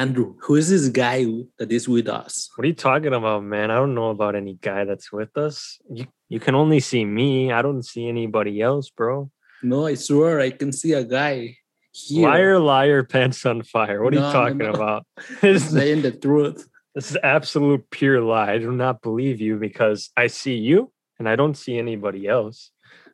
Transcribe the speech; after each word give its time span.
Andrew, 0.00 0.34
who 0.40 0.54
is 0.56 0.70
this 0.70 0.88
guy 0.88 1.26
that 1.58 1.70
is 1.70 1.86
with 1.86 2.08
us? 2.08 2.48
What 2.56 2.64
are 2.64 2.68
you 2.68 2.74
talking 2.74 3.12
about, 3.12 3.44
man? 3.44 3.70
I 3.70 3.74
don't 3.74 3.94
know 3.94 4.08
about 4.08 4.34
any 4.34 4.54
guy 4.54 4.84
that's 4.86 5.12
with 5.12 5.36
us. 5.36 5.78
You 5.92 6.06
you 6.30 6.40
can 6.40 6.54
only 6.54 6.80
see 6.80 7.04
me. 7.04 7.52
I 7.52 7.60
don't 7.60 7.82
see 7.84 8.08
anybody 8.08 8.62
else, 8.62 8.88
bro. 8.88 9.30
No, 9.62 9.84
I 9.84 9.96
swear 9.96 10.40
I 10.40 10.52
can 10.52 10.72
see 10.72 10.94
a 10.94 11.04
guy 11.04 11.58
here. 11.92 12.26
Liar, 12.30 12.58
liar, 12.58 13.02
pants 13.04 13.44
on 13.44 13.62
fire. 13.62 14.02
What 14.02 14.14
are 14.14 14.20
No, 14.20 14.26
you 14.28 14.32
talking 14.32 14.66
no. 14.70 14.72
about? 14.72 15.04
saying 15.42 16.00
the 16.00 16.12
truth. 16.12 16.66
this 16.94 17.10
is 17.10 17.18
absolute 17.22 17.84
pure 17.90 18.22
lie. 18.22 18.52
I 18.52 18.58
do 18.58 18.72
not 18.72 19.02
believe 19.02 19.38
you 19.42 19.58
because 19.58 20.08
I 20.16 20.28
see 20.28 20.56
you 20.56 20.90
and 21.18 21.28
I 21.28 21.36
don't 21.36 21.58
see 21.58 21.76
anybody 21.78 22.26
else. 22.26 22.70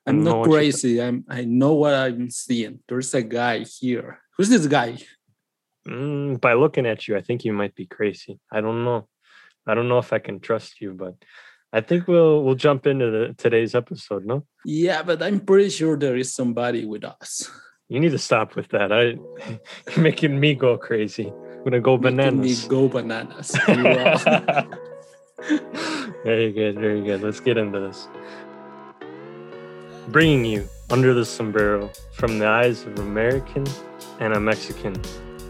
I'm 0.06 0.22
not 0.22 0.44
crazy. 0.44 1.02
I'm 1.02 1.24
I 1.28 1.42
know 1.42 1.74
what 1.74 1.94
I'm 1.94 2.30
seeing. 2.30 2.78
There's 2.86 3.12
a 3.12 3.22
guy 3.22 3.64
here. 3.66 4.20
Who's 4.36 4.50
this 4.50 4.68
guy? 4.68 4.98
Mm, 5.86 6.40
by 6.40 6.54
looking 6.54 6.86
at 6.86 7.06
you, 7.06 7.16
I 7.16 7.22
think 7.22 7.44
you 7.44 7.52
might 7.52 7.74
be 7.74 7.86
crazy. 7.86 8.38
I 8.50 8.60
don't 8.60 8.84
know. 8.84 9.08
I 9.66 9.74
don't 9.74 9.88
know 9.88 9.98
if 9.98 10.12
I 10.12 10.18
can 10.18 10.40
trust 10.40 10.80
you, 10.80 10.92
but 10.92 11.14
I 11.72 11.80
think 11.80 12.08
we'll 12.08 12.42
we'll 12.42 12.54
jump 12.54 12.86
into 12.86 13.10
the, 13.10 13.34
today's 13.36 13.74
episode. 13.74 14.24
No, 14.24 14.44
Yeah, 14.64 15.02
but 15.02 15.22
I'm 15.22 15.40
pretty 15.40 15.70
sure 15.70 15.96
there 15.96 16.16
is 16.16 16.34
somebody 16.34 16.84
with 16.84 17.04
us. 17.04 17.50
you 17.88 18.00
need 18.00 18.12
to 18.12 18.18
stop 18.18 18.56
with 18.56 18.68
that. 18.68 18.92
I 18.92 19.02
you're 19.94 20.02
making 20.02 20.38
me 20.38 20.54
go 20.54 20.76
crazy. 20.76 21.28
I'm 21.28 21.64
gonna 21.64 21.80
go 21.80 21.96
bananas. 21.96 22.62
Making. 22.62 22.62
Me 22.62 22.68
go 22.68 22.88
bananas. 22.88 23.50
Very 26.24 26.50
good, 26.50 26.74
very 26.76 27.02
good. 27.02 27.22
Let's 27.22 27.38
get 27.38 27.56
into 27.56 27.78
this. 27.78 28.08
Bringing 30.08 30.44
you 30.44 30.68
under 30.90 31.14
the 31.14 31.24
sombrero 31.24 31.90
from 32.14 32.38
the 32.38 32.46
eyes 32.48 32.82
of 32.82 32.98
American 32.98 33.64
and 34.18 34.32
a 34.32 34.40
Mexican, 34.40 35.00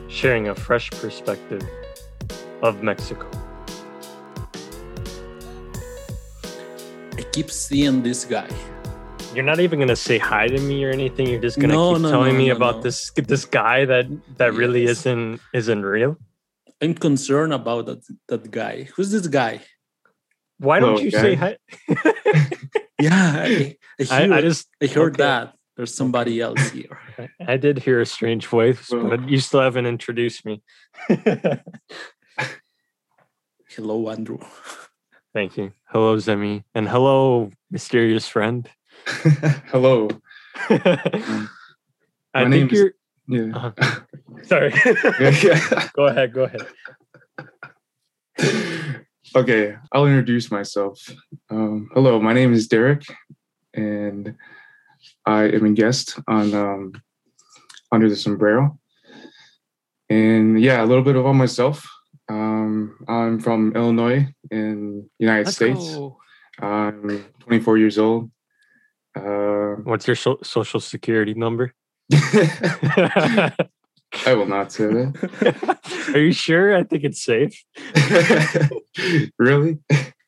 sharing 0.08 0.48
a 0.48 0.54
fresh 0.54 0.90
perspective 0.90 1.62
of 2.62 2.82
Mexico. 2.82 3.28
I 7.16 7.22
keep 7.32 7.50
seeing 7.50 8.02
this 8.02 8.24
guy. 8.24 8.48
You're 9.34 9.44
not 9.44 9.60
even 9.60 9.78
gonna 9.78 9.96
say 9.96 10.18
hi 10.18 10.48
to 10.48 10.58
me 10.60 10.84
or 10.84 10.90
anything. 10.90 11.26
You're 11.28 11.40
just 11.40 11.58
gonna 11.58 11.74
No, 11.74 11.94
keep 11.94 12.02
no, 12.02 12.10
telling 12.10 12.32
no, 12.32 12.38
me 12.38 12.48
no, 12.48 12.56
about 12.56 12.76
no. 12.76 12.82
this 12.82 13.10
this 13.10 13.44
guy 13.44 13.84
that 13.84 14.06
that 14.38 14.54
really 14.54 14.84
isn't 14.84 15.40
isn't 15.52 15.82
real. 15.84 16.16
I'm 16.80 16.94
concerned 16.94 17.52
about 17.52 17.86
that, 17.86 18.02
that 18.28 18.50
guy. 18.50 18.84
Who's 18.96 19.10
this 19.10 19.26
guy? 19.26 19.60
Why 20.58 20.80
don't 20.80 20.96
Hello, 20.96 21.00
you 21.02 21.10
say 21.10 21.34
hi? 21.34 21.56
Yeah, 22.98 23.12
I, 23.12 23.44
I, 23.44 24.04
hear, 24.04 24.32
I, 24.32 24.38
I 24.38 24.52
I, 24.82 24.86
heard 24.86 25.14
okay. 25.14 25.22
that. 25.22 25.55
There's 25.76 25.94
somebody 25.94 26.40
else 26.40 26.70
here. 26.76 26.98
I- 27.18 27.28
I 27.52 27.56
did 27.56 27.78
hear 27.78 28.00
a 28.00 28.06
strange 28.06 28.46
voice, 28.46 28.90
Well- 28.90 29.08
but 29.10 29.28
you 29.28 29.38
still 29.38 29.60
haven't 29.60 29.86
introduced 29.86 30.44
me. 30.44 30.62
Hello, 33.68 34.08
Andrew. 34.10 34.38
Thank 35.34 35.56
you. 35.58 35.72
Hello, 35.90 36.16
Zemi, 36.16 36.64
and 36.74 36.88
hello, 36.88 37.50
mysterious 37.70 38.26
friend. 38.26 38.68
Hello. 39.70 40.08
I 40.70 41.48
my 42.34 42.50
think 42.50 42.50
name 42.50 42.68
is- 42.70 42.78
you're 42.78 42.92
Yeah. 43.28 43.56
Uh-huh. 43.56 44.00
sorry. 44.44 44.72
Yeah. 45.20 45.88
go 45.94 46.06
ahead. 46.06 46.32
Go 46.32 46.44
ahead. 46.44 46.66
okay, 49.36 49.76
I'll 49.92 50.06
introduce 50.06 50.50
myself. 50.50 50.98
Um, 51.50 51.88
hello, 51.92 52.18
my 52.20 52.32
name 52.32 52.52
is 52.54 52.68
Derek, 52.68 53.02
and 53.74 54.36
I 55.24 55.44
am 55.44 55.64
a 55.64 55.72
guest 55.72 56.18
on 56.28 56.54
um, 56.54 56.92
Under 57.92 58.08
the 58.08 58.16
Sombrero. 58.16 58.78
And 60.08 60.60
yeah, 60.60 60.82
a 60.82 60.86
little 60.86 61.02
bit 61.02 61.16
about 61.16 61.32
myself. 61.34 61.86
Um, 62.28 62.96
I'm 63.08 63.40
from 63.40 63.74
Illinois 63.76 64.28
in 64.50 65.08
United 65.18 65.46
Let's 65.46 65.56
States. 65.56 65.94
go. 65.94 66.18
I'm 66.60 67.24
24 67.40 67.78
years 67.78 67.98
old. 67.98 68.30
Uh, 69.16 69.76
What's 69.84 70.06
your 70.06 70.16
so- 70.16 70.38
social 70.42 70.80
security 70.80 71.34
number? 71.34 71.72
I 74.24 74.34
will 74.34 74.46
not 74.46 74.72
say 74.72 74.86
that. 74.86 76.12
Are 76.14 76.20
you 76.20 76.32
sure? 76.32 76.74
I 76.74 76.84
think 76.84 77.04
it's 77.04 77.22
safe. 77.22 77.62
really? 79.38 79.78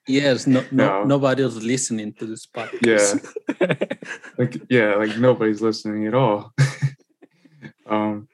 Yes, 0.08 0.46
no, 0.46 0.64
no, 0.72 0.86
No. 0.86 1.04
nobody's 1.04 1.56
listening 1.56 2.12
to 2.14 2.26
this 2.26 2.46
podcast. 2.46 3.20
Yeah. 3.60 3.74
like 4.38 4.56
yeah 4.70 4.94
like 4.94 5.16
nobody's 5.19 5.60
listening 5.60 6.06
at 6.06 6.14
all 6.14 6.52
um 7.88 8.28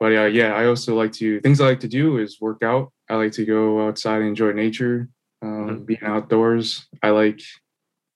but 0.00 0.12
uh, 0.12 0.24
yeah 0.24 0.52
i 0.54 0.66
also 0.66 0.94
like 0.94 1.12
to 1.12 1.40
things 1.40 1.60
i 1.60 1.66
like 1.66 1.80
to 1.80 1.88
do 1.88 2.18
is 2.18 2.40
work 2.40 2.62
out 2.62 2.92
i 3.08 3.14
like 3.14 3.32
to 3.32 3.44
go 3.44 3.86
outside 3.86 4.18
and 4.20 4.28
enjoy 4.28 4.52
nature 4.52 5.08
um, 5.42 5.48
Mhm. 5.68 5.86
being 5.86 6.02
outdoors 6.02 6.86
i 7.02 7.10
like 7.10 7.40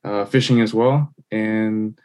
uh, 0.04 0.24
fishing 0.26 0.60
as 0.60 0.74
well 0.74 1.12
and 1.30 1.98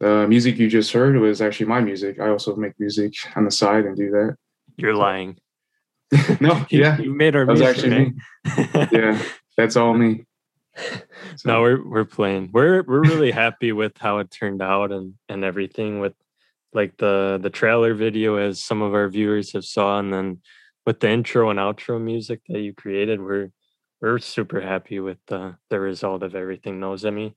the 0.00 0.26
music 0.28 0.58
you 0.58 0.68
just 0.68 0.92
heard 0.92 1.16
was 1.16 1.40
actually 1.40 1.66
my 1.66 1.80
music 1.80 2.18
i 2.20 2.28
also 2.28 2.56
make 2.56 2.72
music 2.78 3.12
on 3.36 3.44
the 3.44 3.50
side 3.50 3.84
and 3.84 3.96
do 3.96 4.10
that 4.10 4.36
You're 4.76 4.96
lying. 4.96 5.36
no 6.40 6.64
yeah 6.70 6.98
you 6.98 7.14
made 7.14 7.36
our 7.36 7.46
that 7.46 7.52
was 7.52 7.60
music. 7.60 7.76
actually 7.76 7.96
me 8.00 8.88
yeah 8.92 9.22
that's 9.56 9.76
all 9.76 9.94
me 9.94 10.24
So, 10.76 11.00
no, 11.44 11.60
we're 11.60 11.86
we're 11.86 12.04
playing. 12.04 12.50
We're 12.52 12.82
we're 12.82 13.02
really 13.02 13.30
happy 13.30 13.72
with 13.72 13.98
how 13.98 14.18
it 14.18 14.30
turned 14.30 14.62
out 14.62 14.90
and 14.90 15.14
and 15.28 15.44
everything 15.44 16.00
with 16.00 16.14
like 16.72 16.96
the 16.96 17.38
the 17.42 17.50
trailer 17.50 17.92
video 17.94 18.36
as 18.36 18.62
some 18.62 18.80
of 18.80 18.94
our 18.94 19.08
viewers 19.08 19.52
have 19.52 19.64
saw 19.64 19.98
and 19.98 20.12
then 20.12 20.40
with 20.86 21.00
the 21.00 21.10
intro 21.10 21.50
and 21.50 21.58
outro 21.58 22.00
music 22.00 22.40
that 22.48 22.60
you 22.60 22.72
created 22.72 23.20
we're 23.20 23.50
we're 24.00 24.18
super 24.18 24.60
happy 24.62 24.98
with 24.98 25.18
the 25.26 25.56
the 25.68 25.78
result 25.78 26.22
of 26.22 26.34
everything 26.34 26.80
knows 26.80 27.04
I 27.04 27.10
mean 27.10 27.34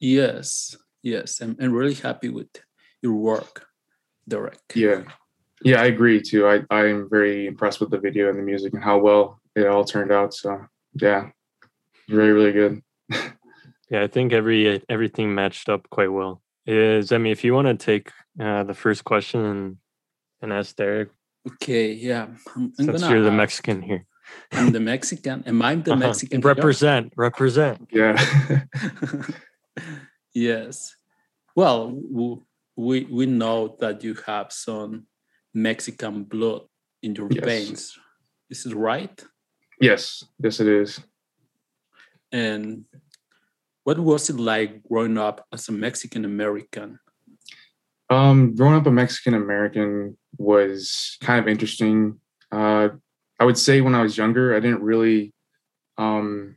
Yes, 0.00 0.76
yes. 1.02 1.40
I'm, 1.40 1.56
I'm 1.60 1.72
really 1.72 1.94
happy 1.94 2.28
with 2.28 2.48
your 3.00 3.14
work, 3.14 3.66
Derek. 4.28 4.60
Yeah. 4.74 5.02
Yeah, 5.62 5.80
I 5.80 5.86
agree 5.86 6.20
too. 6.20 6.46
I, 6.46 6.60
I'm 6.70 7.08
very 7.08 7.46
impressed 7.46 7.80
with 7.80 7.90
the 7.90 7.98
video 7.98 8.28
and 8.28 8.38
the 8.38 8.42
music 8.42 8.74
and 8.74 8.84
how 8.84 8.98
well 8.98 9.40
it 9.56 9.66
all 9.66 9.84
turned 9.84 10.12
out. 10.12 10.34
So 10.34 10.66
yeah. 10.94 11.30
Really, 12.08 12.30
really 12.30 12.52
good. 12.52 12.82
yeah 13.90 14.02
I 14.02 14.06
think 14.08 14.32
every 14.32 14.82
everything 14.88 15.34
matched 15.34 15.68
up 15.68 15.88
quite 15.90 16.12
well. 16.12 16.42
Is 16.66 17.12
I 17.12 17.18
mean 17.18 17.32
if 17.32 17.44
you 17.44 17.54
want 17.54 17.68
to 17.68 17.74
take 17.76 18.10
uh, 18.40 18.64
the 18.64 18.74
first 18.74 19.04
question 19.04 19.44
and 19.44 19.76
and 20.42 20.52
ask 20.52 20.74
Derek 20.76 21.10
Okay, 21.46 21.92
yeah. 21.92 22.24
I'm, 22.56 22.56
I'm 22.56 22.72
since 22.86 23.02
gonna 23.02 23.14
you're 23.14 23.22
the 23.24 23.30
Mexican 23.30 23.82
here. 23.82 24.06
I'm 24.52 24.72
the 24.72 24.80
Mexican. 24.80 25.44
Am 25.46 25.60
I 25.60 25.74
the 25.76 25.92
Uh-huh. 25.92 26.00
Mexican? 26.00 26.40
here? 26.40 26.48
Represent, 26.54 27.12
represent. 27.16 27.88
Yeah. 27.92 28.16
yes. 30.34 30.96
Well, 31.56 31.92
we 32.76 33.04
we 33.04 33.26
know 33.26 33.76
that 33.80 34.02
you 34.02 34.14
have 34.26 34.52
some 34.52 35.06
Mexican 35.52 36.24
blood 36.24 36.62
in 37.02 37.14
your 37.14 37.28
Yes. 37.30 37.44
veins. 37.44 37.98
Is 38.50 38.66
it 38.66 38.74
right? 38.74 39.24
Yes. 39.80 40.24
Yes, 40.42 40.60
it 40.60 40.68
is. 40.68 41.00
And 42.32 42.84
what 43.84 43.98
was 43.98 44.30
it 44.30 44.36
like 44.36 44.82
growing 44.84 45.18
up 45.18 45.46
as 45.52 45.68
a 45.68 45.72
Mexican 45.72 46.24
American? 46.24 46.98
Um, 48.10 48.54
growing 48.54 48.74
up 48.74 48.86
a 48.86 48.90
Mexican 48.90 49.34
American 49.34 50.16
was 50.38 51.16
kind 51.20 51.38
of 51.38 51.48
interesting. 51.48 52.18
Uh, 52.50 52.88
I 53.38 53.44
would 53.44 53.58
say 53.58 53.80
when 53.80 53.94
I 53.94 54.02
was 54.02 54.16
younger, 54.16 54.54
I 54.54 54.60
didn't 54.60 54.82
really 54.82 55.32
um, 55.98 56.56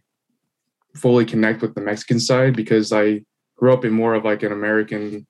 fully 0.95 1.25
connect 1.25 1.61
with 1.61 1.75
the 1.75 1.81
Mexican 1.81 2.19
side 2.19 2.55
because 2.55 2.91
I 2.91 3.23
grew 3.57 3.73
up 3.73 3.85
in 3.85 3.91
more 3.91 4.13
of 4.13 4.25
like 4.25 4.43
an 4.43 4.51
American 4.51 5.27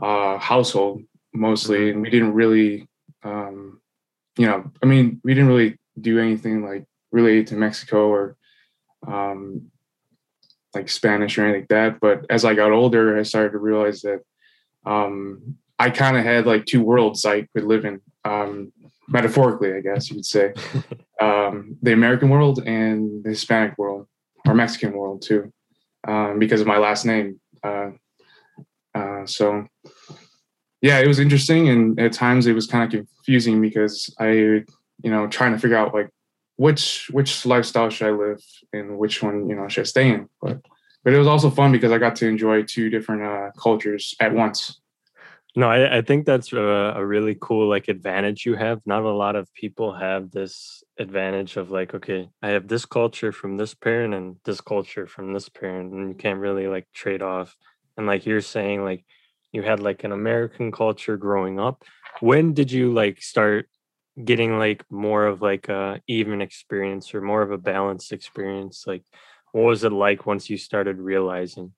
uh, 0.00 0.38
household 0.38 1.02
mostly, 1.32 1.90
and 1.90 2.02
we 2.02 2.10
didn't 2.10 2.34
really, 2.34 2.88
um, 3.22 3.80
you 4.38 4.46
know, 4.46 4.70
I 4.82 4.86
mean, 4.86 5.20
we 5.24 5.34
didn't 5.34 5.48
really 5.48 5.78
do 6.00 6.18
anything 6.18 6.64
like 6.64 6.84
related 7.16 7.46
to 7.48 7.56
Mexico 7.56 8.08
or 8.08 8.36
um, 9.08 9.70
like 10.74 10.88
Spanish 10.88 11.36
or 11.36 11.44
anything 11.44 11.62
like 11.62 11.68
that. 11.68 12.00
But 12.00 12.26
as 12.30 12.44
I 12.44 12.54
got 12.54 12.72
older, 12.72 13.18
I 13.18 13.22
started 13.22 13.52
to 13.52 13.58
realize 13.58 14.02
that 14.02 14.20
um, 14.84 15.56
I 15.78 15.88
kind 15.90 16.16
of 16.16 16.24
had 16.24 16.46
like 16.46 16.66
two 16.66 16.82
worlds 16.82 17.24
I 17.24 17.48
could 17.52 17.64
live 17.64 17.84
in, 17.84 18.00
um, 18.24 18.72
metaphorically, 19.08 19.72
I 19.72 19.80
guess 19.80 20.10
you 20.10 20.16
could 20.16 20.26
say, 20.26 20.52
um, 21.20 21.78
the 21.82 21.92
American 21.92 22.28
world 22.28 22.62
and 22.66 23.24
the 23.24 23.30
Hispanic 23.30 23.78
world 23.78 24.06
or 24.46 24.54
Mexican 24.54 24.92
world 24.92 25.22
too, 25.22 25.52
um, 26.06 26.38
because 26.38 26.60
of 26.60 26.66
my 26.66 26.78
last 26.78 27.04
name. 27.06 27.40
Uh, 27.64 27.90
uh, 28.94 29.26
so, 29.26 29.66
yeah, 30.82 30.98
it 31.00 31.08
was 31.08 31.18
interesting, 31.18 31.68
and 31.68 31.98
at 31.98 32.12
times 32.12 32.46
it 32.46 32.52
was 32.52 32.66
kind 32.66 32.84
of 32.84 32.90
confusing 32.90 33.60
because 33.60 34.14
I, 34.20 34.28
you 34.28 35.10
know, 35.12 35.26
trying 35.26 35.52
to 35.52 35.58
figure 35.58 35.76
out 35.76 35.94
like 35.94 36.10
which 36.56 37.08
which 37.12 37.46
lifestyle 37.46 37.90
should 37.90 38.08
I 38.08 38.10
live 38.10 38.42
and 38.72 38.98
which 38.98 39.22
one 39.22 39.48
you 39.48 39.54
know 39.54 39.68
should 39.68 39.82
I 39.82 39.84
stay 39.84 40.08
in, 40.10 40.28
but 40.40 40.60
but 41.04 41.12
it 41.12 41.18
was 41.18 41.28
also 41.28 41.50
fun 41.50 41.72
because 41.72 41.92
I 41.92 41.98
got 41.98 42.16
to 42.16 42.26
enjoy 42.26 42.62
two 42.64 42.90
different 42.90 43.22
uh, 43.22 43.50
cultures 43.56 44.14
at 44.18 44.34
once. 44.34 44.80
No, 45.54 45.70
I, 45.70 45.98
I 45.98 46.02
think 46.02 46.26
that's 46.26 46.52
a, 46.52 46.94
a 46.96 47.06
really 47.06 47.36
cool 47.40 47.66
like 47.68 47.88
advantage 47.88 48.44
you 48.44 48.56
have. 48.56 48.80
Not 48.84 49.04
a 49.04 49.10
lot 49.10 49.36
of 49.36 49.52
people 49.54 49.94
have 49.94 50.30
this 50.30 50.82
advantage 50.98 51.56
of 51.56 51.70
like, 51.70 51.94
okay, 51.94 52.28
I 52.42 52.48
have 52.48 52.68
this 52.68 52.84
culture 52.84 53.32
from 53.32 53.56
this 53.56 53.72
parent 53.72 54.12
and 54.12 54.36
this 54.44 54.60
culture 54.60 55.06
from 55.06 55.32
this 55.32 55.48
parent, 55.48 55.92
and 55.92 56.08
you 56.10 56.14
can't 56.14 56.40
really 56.40 56.66
like 56.66 56.86
trade 56.92 57.22
off. 57.22 57.56
And 57.96 58.06
like 58.06 58.26
you're 58.26 58.42
saying, 58.42 58.84
like 58.84 59.04
you 59.52 59.62
had 59.62 59.80
like 59.80 60.04
an 60.04 60.12
American 60.12 60.70
culture 60.72 61.16
growing 61.16 61.58
up. 61.58 61.84
When 62.20 62.52
did 62.52 62.70
you 62.70 62.92
like 62.92 63.22
start 63.22 63.68
getting 64.22 64.58
like 64.58 64.84
more 64.90 65.26
of 65.26 65.42
like 65.42 65.68
a 65.68 66.00
even 66.06 66.40
experience 66.40 67.14
or 67.14 67.20
more 67.20 67.42
of 67.42 67.50
a 67.50 67.58
balanced 67.58 68.12
experience? 68.12 68.84
Like 68.86 69.04
what 69.52 69.64
was 69.64 69.84
it 69.84 69.92
like 69.92 70.26
once 70.26 70.50
you 70.50 70.58
started 70.58 70.98
realizing 70.98 71.72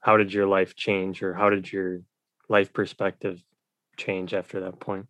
how 0.00 0.16
did 0.16 0.32
your 0.32 0.46
life 0.46 0.74
change 0.74 1.22
or 1.22 1.34
how 1.34 1.50
did 1.50 1.72
your 1.72 2.00
life 2.48 2.72
perspective 2.72 3.42
change 3.96 4.34
after 4.34 4.60
that 4.60 4.78
point? 4.80 5.06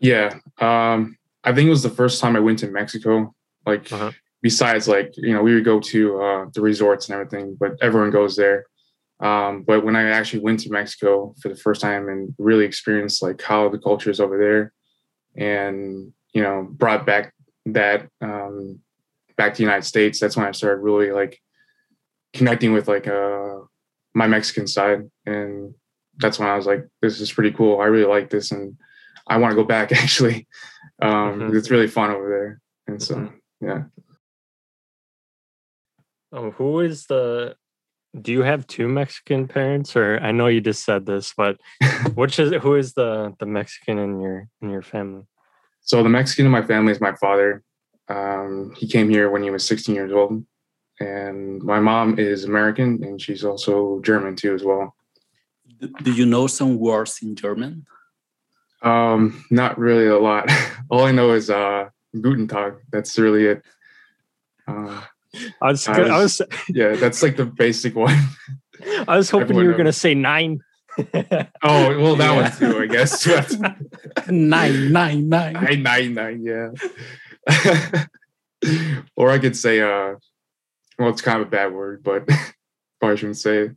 Yeah. 0.00 0.34
Um, 0.58 1.16
I 1.44 1.52
think 1.52 1.66
it 1.66 1.70
was 1.70 1.82
the 1.82 1.90
first 1.90 2.20
time 2.20 2.36
I 2.36 2.40
went 2.40 2.58
to 2.60 2.68
Mexico. 2.68 3.34
Like, 3.64 3.90
uh-huh. 3.92 4.10
besides, 4.42 4.88
like, 4.88 5.14
you 5.16 5.32
know, 5.32 5.42
we 5.42 5.54
would 5.54 5.64
go 5.64 5.78
to 5.80 6.20
uh, 6.20 6.46
the 6.52 6.60
resorts 6.60 7.08
and 7.08 7.14
everything, 7.14 7.56
but 7.58 7.72
everyone 7.80 8.10
goes 8.10 8.36
there. 8.36 8.66
Um, 9.20 9.62
but 9.62 9.84
when 9.84 9.96
I 9.96 10.10
actually 10.10 10.40
went 10.40 10.60
to 10.60 10.70
Mexico 10.70 11.34
for 11.40 11.48
the 11.48 11.56
first 11.56 11.80
time 11.80 12.08
and 12.08 12.34
really 12.38 12.64
experienced 12.64 13.22
like 13.22 13.40
how 13.40 13.68
the 13.68 13.78
culture 13.78 14.10
is 14.10 14.20
over 14.20 14.36
there 14.36 14.72
and, 15.36 16.12
you 16.32 16.42
know, 16.42 16.66
brought 16.70 17.06
back 17.06 17.32
that 17.66 18.08
um, 18.20 18.80
back 19.36 19.54
to 19.54 19.58
the 19.58 19.64
United 19.64 19.84
States, 19.84 20.20
that's 20.20 20.36
when 20.36 20.46
I 20.46 20.52
started 20.52 20.82
really 20.82 21.10
like 21.10 21.40
connecting 22.32 22.72
with 22.72 22.88
like 22.88 23.06
uh, 23.06 23.60
my 24.14 24.26
Mexican 24.26 24.66
side. 24.66 25.10
And 25.26 25.74
that's 26.18 26.38
when 26.38 26.48
I 26.48 26.56
was 26.56 26.66
like, 26.66 26.86
this 27.02 27.20
is 27.20 27.32
pretty 27.32 27.52
cool. 27.52 27.80
I 27.80 27.86
really 27.86 28.06
like 28.06 28.30
this, 28.30 28.50
and 28.50 28.76
I 29.26 29.38
want 29.38 29.52
to 29.52 29.56
go 29.56 29.64
back. 29.64 29.92
Actually, 29.92 30.46
um, 31.02 31.40
mm-hmm. 31.40 31.56
it's 31.56 31.70
really 31.70 31.86
fun 31.86 32.10
over 32.10 32.28
there, 32.28 32.60
and 32.86 33.02
so 33.02 33.16
mm-hmm. 33.16 33.66
yeah. 33.66 33.82
Oh, 36.32 36.50
who 36.50 36.80
is 36.80 37.06
the? 37.06 37.56
Do 38.20 38.32
you 38.32 38.42
have 38.42 38.66
two 38.66 38.88
Mexican 38.88 39.48
parents, 39.48 39.96
or 39.96 40.18
I 40.20 40.30
know 40.30 40.46
you 40.46 40.60
just 40.60 40.84
said 40.84 41.06
this, 41.06 41.34
but 41.36 41.60
which 42.14 42.38
is 42.38 42.52
who 42.62 42.74
is 42.76 42.94
the 42.94 43.34
the 43.38 43.46
Mexican 43.46 43.98
in 43.98 44.20
your 44.20 44.48
in 44.62 44.70
your 44.70 44.82
family? 44.82 45.24
So 45.80 46.02
the 46.02 46.08
Mexican 46.08 46.46
in 46.46 46.52
my 46.52 46.62
family 46.62 46.92
is 46.92 47.00
my 47.00 47.14
father. 47.16 47.62
Um, 48.08 48.72
he 48.76 48.86
came 48.86 49.08
here 49.08 49.30
when 49.30 49.42
he 49.42 49.50
was 49.50 49.64
16 49.64 49.94
years 49.94 50.12
old, 50.12 50.44
and 51.00 51.62
my 51.62 51.80
mom 51.80 52.18
is 52.18 52.44
American, 52.44 53.02
and 53.02 53.20
she's 53.20 53.44
also 53.44 54.00
German 54.00 54.36
too 54.36 54.54
as 54.54 54.62
well 54.62 54.94
do 56.02 56.12
you 56.12 56.26
know 56.26 56.46
some 56.46 56.78
words 56.78 57.18
in 57.22 57.36
German? 57.36 57.86
Um, 58.82 59.44
not 59.50 59.78
really 59.78 60.06
a 60.06 60.18
lot. 60.18 60.50
All 60.90 61.04
I 61.04 61.12
know 61.12 61.32
is 61.32 61.50
uh, 61.50 61.88
Guten 62.20 62.48
Tag. 62.48 62.74
That's 62.90 63.18
really 63.18 63.46
it. 63.46 63.64
Uh, 64.66 65.02
I 65.60 65.68
was, 65.68 65.86
I 65.88 66.00
was, 66.00 66.10
I 66.10 66.18
was, 66.18 66.42
yeah, 66.68 66.94
that's 66.96 67.22
like 67.22 67.36
the 67.36 67.46
basic 67.46 67.94
one. 67.94 68.16
I 69.08 69.16
was 69.16 69.30
hoping 69.30 69.44
Everyone 69.44 69.64
you 69.64 69.70
were 69.70 69.76
going 69.76 69.86
to 69.86 69.92
say 69.92 70.14
nein. 70.14 70.60
oh 70.98 71.04
well, 71.62 72.16
that 72.16 72.34
yeah. 72.34 72.42
one 72.42 72.52
too, 72.52 72.78
I 72.82 72.86
guess. 72.86 73.26
nein, 74.28 74.92
nein, 74.92 75.28
nein, 75.28 75.52
nein, 75.52 75.82
nein, 75.82 76.14
nein. 76.14 76.44
Yeah. 76.44 76.70
or 79.16 79.30
I 79.30 79.38
could 79.38 79.56
say, 79.56 79.80
uh, 79.80 80.14
well, 80.98 81.08
it's 81.08 81.22
kind 81.22 81.40
of 81.40 81.48
a 81.48 81.50
bad 81.50 81.72
word, 81.72 82.02
but 82.02 82.28
probably 83.00 83.16
shouldn't 83.16 83.38
say 83.38 83.58
it. 83.58 83.76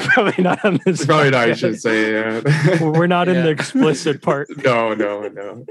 probably 0.00 0.42
not 0.42 0.64
on 0.64 0.80
this. 0.84 1.06
Probably 1.06 1.30
not. 1.30 1.48
I 1.48 1.54
should 1.54 1.80
say. 1.80 2.12
Yeah. 2.12 2.82
We're 2.82 3.06
not 3.06 3.28
yeah. 3.28 3.34
in 3.34 3.44
the 3.44 3.50
explicit 3.50 4.20
part. 4.22 4.48
No, 4.64 4.94
no, 4.94 5.28
no. 5.28 5.64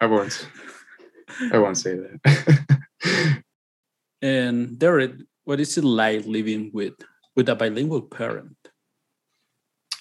I 0.00 0.06
won't. 0.06 0.48
I 1.52 1.58
won't 1.58 1.78
say 1.78 1.94
that. 1.96 3.42
And 4.24 4.78
Derek, 4.78 5.12
what 5.44 5.60
is 5.60 5.76
it 5.76 5.84
like 5.84 6.24
living 6.24 6.70
with 6.72 6.94
with 7.36 7.48
a 7.50 7.54
bilingual 7.54 8.00
parent? 8.00 8.56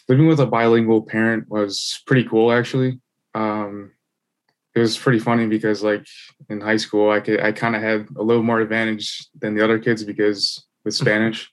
Living 0.08 0.28
with 0.28 0.40
a 0.40 0.46
bilingual 0.46 1.02
parent 1.02 1.50
was 1.50 2.02
pretty 2.08 2.24
cool, 2.24 2.52
actually. 2.52 3.02
Um, 3.36 3.92
it 4.74 4.80
was 4.80 4.98
pretty 4.98 5.20
funny 5.20 5.48
because, 5.48 5.84
like 5.84 6.08
in 6.50 6.62
high 6.62 6.78
school, 6.78 7.12
I 7.12 7.20
could 7.20 7.42
I 7.42 7.52
kind 7.52 7.76
of 7.76 7.82
had 7.82 8.08
a 8.16 8.24
little 8.24 8.44
more 8.44 8.62
advantage 8.62 9.28
than 9.42 9.56
the 9.56 9.64
other 9.64 9.78
kids 9.78 10.06
because 10.06 10.66
with 10.86 10.96
Spanish 10.96 11.52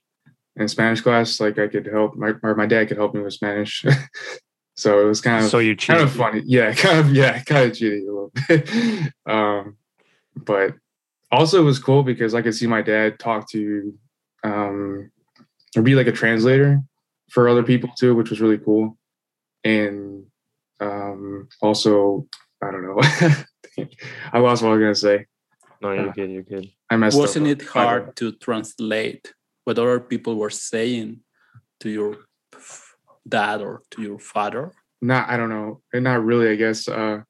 in 0.54 0.68
Spanish 0.68 1.00
class, 1.00 1.40
like 1.40 1.58
I 1.58 1.66
could 1.66 1.86
help 1.86 2.14
my 2.14 2.34
or 2.44 2.54
my 2.54 2.66
dad 2.66 2.86
could 2.86 2.98
help 2.98 3.14
me 3.14 3.20
with 3.20 3.32
Spanish. 3.32 3.84
so 4.76 5.00
it 5.00 5.08
was 5.08 5.20
kind 5.20 5.44
of 5.44 5.50
so 5.50 5.58
you 5.58 5.76
kind 5.76 6.02
of 6.02 6.12
funny. 6.12 6.42
Yeah, 6.46 6.72
kind 6.86 7.00
of 7.00 7.12
yeah, 7.12 7.42
kind 7.42 7.68
of 7.68 7.76
cheating 7.76 8.06
a 8.08 8.12
little 8.12 8.32
bit. 8.48 9.12
um, 9.26 9.76
but 10.36 10.74
also 11.30 11.60
it 11.60 11.64
was 11.64 11.78
cool 11.78 12.02
because 12.02 12.34
I 12.34 12.42
could 12.42 12.54
see 12.54 12.66
my 12.66 12.82
dad 12.82 13.18
talk 13.18 13.48
to 13.50 13.94
um 14.44 15.10
or 15.76 15.82
be 15.82 15.94
like 15.94 16.06
a 16.06 16.12
translator 16.12 16.80
for 17.30 17.48
other 17.48 17.62
people 17.62 17.90
too, 17.98 18.14
which 18.14 18.30
was 18.30 18.40
really 18.40 18.58
cool. 18.58 18.96
And 19.64 20.24
um 20.80 21.48
also 21.60 22.26
I 22.62 22.70
don't 22.70 22.82
know. 22.82 23.00
I 24.32 24.38
lost 24.38 24.62
what 24.62 24.70
I 24.70 24.74
was 24.74 24.80
gonna 24.80 24.94
say. 24.94 25.26
No, 25.80 25.92
you're 25.92 26.10
uh, 26.10 26.12
good. 26.12 26.30
You're 26.30 26.42
good. 26.42 26.70
I 26.90 26.96
messed 26.96 27.16
Wasn't 27.16 27.46
up. 27.46 27.52
it 27.52 27.66
hard 27.66 28.16
to 28.16 28.32
translate 28.32 29.32
what 29.64 29.78
other 29.78 30.00
people 30.00 30.36
were 30.36 30.50
saying 30.50 31.20
to 31.80 31.88
your 31.88 32.18
dad 33.28 33.60
or 33.60 33.82
to 33.92 34.02
your 34.02 34.18
father? 34.18 34.72
Not, 35.02 35.28
I 35.28 35.36
don't 35.36 35.48
know, 35.48 35.80
and 35.92 36.04
not 36.04 36.24
really. 36.24 36.50
I 36.50 36.56
guess 36.56 36.88
uh, 36.88 37.20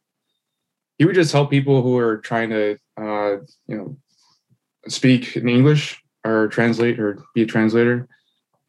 he 0.99 1.05
would 1.05 1.15
just 1.15 1.33
help 1.33 1.51
people 1.51 1.83
who 1.83 1.97
are 1.99 2.19
trying 2.19 2.51
to, 2.51 2.79
uh, 3.01 3.37
you 3.67 3.77
know, 3.77 3.97
speak 4.89 5.37
in 5.37 5.49
English 5.49 6.03
or 6.25 6.49
translate 6.49 7.01
or 7.01 7.25
be 7.35 7.43
a 7.43 7.47
translator, 7.47 8.09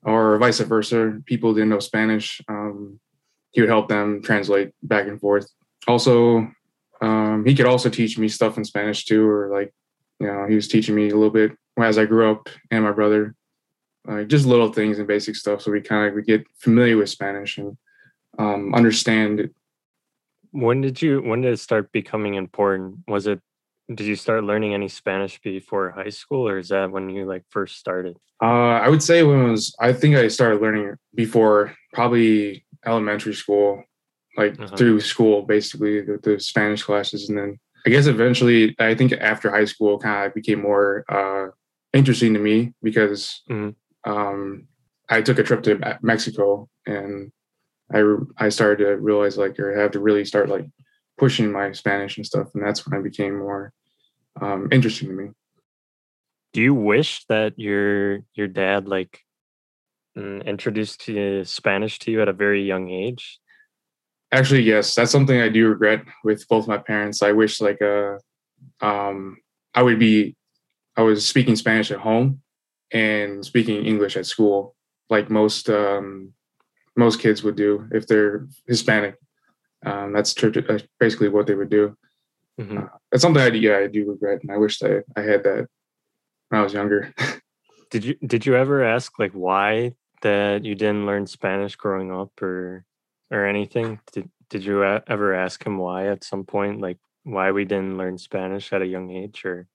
or 0.03 0.37
vice 0.37 0.59
versa. 0.59 1.19
People 1.25 1.53
didn't 1.53 1.69
know 1.69 1.79
Spanish. 1.79 2.41
Um, 2.47 2.99
he 3.51 3.61
would 3.61 3.69
help 3.69 3.89
them 3.89 4.21
translate 4.21 4.71
back 4.81 5.07
and 5.07 5.19
forth. 5.19 5.51
Also, 5.87 6.47
um, 7.01 7.43
he 7.45 7.55
could 7.55 7.65
also 7.65 7.89
teach 7.89 8.17
me 8.17 8.27
stuff 8.27 8.57
in 8.57 8.63
Spanish 8.63 9.05
too, 9.05 9.27
or 9.27 9.49
like, 9.51 9.73
you 10.19 10.27
know, 10.27 10.45
he 10.47 10.55
was 10.55 10.67
teaching 10.67 10.95
me 10.95 11.09
a 11.09 11.15
little 11.15 11.31
bit 11.31 11.51
as 11.79 11.97
I 11.97 12.05
grew 12.05 12.31
up 12.31 12.47
and 12.69 12.83
my 12.83 12.91
brother 12.91 13.35
uh, 14.07 14.23
just 14.23 14.45
little 14.45 14.71
things 14.71 14.99
and 14.99 15.07
basic 15.07 15.35
stuff. 15.35 15.61
So 15.61 15.71
we 15.71 15.81
kind 15.81 16.07
of 16.07 16.13
we 16.13 16.23
get 16.23 16.45
familiar 16.57 16.97
with 16.97 17.09
Spanish 17.09 17.57
and 17.57 17.77
um, 18.39 18.73
understand. 18.73 19.49
When 20.51 20.81
did 20.81 21.01
you? 21.01 21.21
When 21.21 21.41
did 21.41 21.53
it 21.53 21.59
start 21.59 21.91
becoming 21.91 22.35
important? 22.35 22.99
Was 23.07 23.27
it? 23.27 23.41
Did 23.95 24.07
you 24.07 24.15
start 24.15 24.43
learning 24.43 24.73
any 24.73 24.87
Spanish 24.87 25.39
before 25.41 25.91
high 25.91 26.09
school, 26.09 26.47
or 26.47 26.57
is 26.59 26.69
that 26.69 26.91
when 26.91 27.09
you 27.09 27.25
like 27.25 27.43
first 27.49 27.77
started? 27.77 28.17
Uh, 28.41 28.79
I 28.79 28.89
would 28.89 29.03
say 29.03 29.23
when 29.23 29.45
it 29.45 29.51
was. 29.51 29.75
I 29.79 29.93
think 29.93 30.15
I 30.15 30.27
started 30.27 30.61
learning 30.61 30.95
before 31.15 31.75
probably 31.93 32.65
elementary 32.85 33.33
school, 33.33 33.83
like 34.37 34.59
uh-huh. 34.59 34.75
through 34.75 35.01
school, 35.01 35.43
basically 35.43 36.01
the, 36.01 36.19
the 36.21 36.39
Spanish 36.39 36.83
classes, 36.83 37.29
and 37.29 37.37
then 37.37 37.59
I 37.85 37.89
guess 37.89 38.07
eventually, 38.07 38.75
I 38.79 38.95
think 38.95 39.13
after 39.13 39.49
high 39.49 39.65
school, 39.65 39.99
kind 39.99 40.27
of 40.27 40.33
became 40.33 40.61
more 40.61 41.03
uh, 41.09 41.51
interesting 41.93 42.33
to 42.33 42.39
me 42.39 42.73
because 42.81 43.41
mm-hmm 43.49 43.71
um, 44.05 44.67
I 45.09 45.21
took 45.21 45.39
a 45.39 45.43
trip 45.43 45.63
to 45.63 45.99
Mexico 46.01 46.69
and 46.85 47.31
I 47.93 48.03
I 48.37 48.49
started 48.49 48.85
to 48.85 48.97
realize 48.97 49.37
like 49.37 49.59
or 49.59 49.77
have 49.77 49.91
to 49.91 49.99
really 49.99 50.25
start 50.25 50.49
like 50.49 50.65
pushing 51.17 51.51
my 51.51 51.71
Spanish 51.73 52.17
and 52.17 52.25
stuff, 52.25 52.47
and 52.53 52.63
that's 52.63 52.87
when 52.87 52.97
I 52.97 53.03
became 53.03 53.37
more 53.37 53.73
um, 54.39 54.69
interesting 54.71 55.09
to 55.09 55.13
me. 55.13 55.29
Do 56.53 56.61
you 56.61 56.73
wish 56.73 57.25
that 57.29 57.57
your 57.57 58.19
your 58.33 58.47
dad 58.47 58.87
like 58.87 59.19
mm, 60.17 60.45
introduced 60.45 61.01
to 61.05 61.43
Spanish 61.45 61.99
to 61.99 62.11
you 62.11 62.21
at 62.21 62.27
a 62.27 62.33
very 62.33 62.63
young 62.63 62.89
age? 62.89 63.39
Actually, 64.31 64.61
yes, 64.61 64.95
that's 64.95 65.11
something 65.11 65.41
I 65.41 65.49
do 65.49 65.67
regret 65.67 66.03
with 66.23 66.47
both 66.47 66.67
my 66.67 66.77
parents. 66.77 67.21
I 67.21 67.31
wish 67.31 67.61
like 67.61 67.81
uh 67.81 68.17
um 68.81 69.37
I 69.73 69.83
would 69.83 69.99
be 69.99 70.35
I 70.97 71.01
was 71.01 71.25
speaking 71.25 71.55
Spanish 71.55 71.91
at 71.91 71.99
home 71.99 72.41
and 72.91 73.45
speaking 73.45 73.85
English 73.85 74.17
at 74.17 74.25
school, 74.25 74.75
like 75.09 75.29
most 75.29 75.69
um, 75.69 76.33
most 76.95 77.19
kids 77.19 77.43
would 77.43 77.55
do 77.55 77.87
if 77.91 78.07
they're 78.07 78.47
Hispanic. 78.67 79.15
Um, 79.85 80.13
that's 80.13 80.35
uh, 80.43 80.79
basically 80.99 81.29
what 81.29 81.47
they 81.47 81.55
would 81.55 81.69
do. 81.69 81.97
Mm-hmm. 82.61 82.77
Uh, 82.77 82.87
it's 83.11 83.21
something 83.21 83.41
I 83.41 83.49
do, 83.49 83.57
yeah 83.57 83.77
I 83.77 83.87
do 83.87 84.09
regret, 84.09 84.41
and 84.41 84.51
I 84.51 84.57
wish 84.57 84.79
that 84.79 85.03
I 85.15 85.21
had 85.21 85.43
that 85.43 85.67
when 86.49 86.61
I 86.61 86.63
was 86.63 86.73
younger. 86.73 87.13
did 87.89 88.05
you 88.05 88.15
did 88.25 88.45
you 88.45 88.55
ever 88.55 88.83
ask 88.83 89.17
like 89.19 89.31
why 89.31 89.95
that 90.21 90.63
you 90.63 90.75
didn't 90.75 91.05
learn 91.05 91.25
Spanish 91.27 91.75
growing 91.75 92.11
up 92.11 92.41
or 92.41 92.85
or 93.31 93.45
anything? 93.45 93.99
Did 94.13 94.29
did 94.49 94.63
you 94.63 94.83
ever 94.83 95.33
ask 95.33 95.65
him 95.65 95.77
why 95.77 96.07
at 96.07 96.23
some 96.23 96.43
point, 96.43 96.81
like 96.81 96.97
why 97.23 97.51
we 97.51 97.65
didn't 97.65 97.97
learn 97.97 98.17
Spanish 98.17 98.71
at 98.73 98.81
a 98.81 98.87
young 98.87 99.09
age, 99.09 99.43
or? 99.45 99.67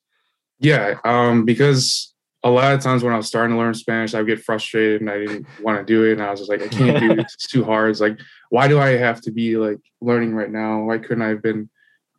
Yeah, 0.59 0.99
um, 1.05 1.45
because 1.45 2.14
a 2.45 2.50
lot 2.50 2.73
of 2.73 2.81
times 2.81 3.02
when 3.02 3.12
I 3.12 3.16
was 3.16 3.26
starting 3.26 3.57
to 3.57 3.59
learn 3.59 3.75
Spanish, 3.75 4.14
I 4.14 4.19
would 4.19 4.28
get 4.28 4.45
frustrated 4.45 5.00
and 5.00 5.11
I 5.11 5.19
didn't 5.19 5.47
want 5.62 5.78
to 5.78 5.85
do 5.85 6.05
it. 6.05 6.12
And 6.12 6.23
I 6.23 6.31
was 6.31 6.40
just 6.40 6.50
like, 6.50 6.62
I 6.62 6.69
can't 6.69 7.00
do 7.00 7.11
it. 7.12 7.19
It's 7.19 7.49
too 7.49 7.64
hard. 7.64 7.90
It's 7.90 8.00
like, 8.00 8.19
why 8.50 8.69
do 8.69 8.78
I 8.78 8.90
have 8.90 9.21
to 9.23 9.33
be 9.33 9.57
like 9.57 9.81
learning 10.00 10.35
right 10.35 10.50
now? 10.50 10.83
Why 10.83 10.99
couldn't 10.99 11.23
I 11.23 11.28
have 11.28 11.43
been 11.43 11.69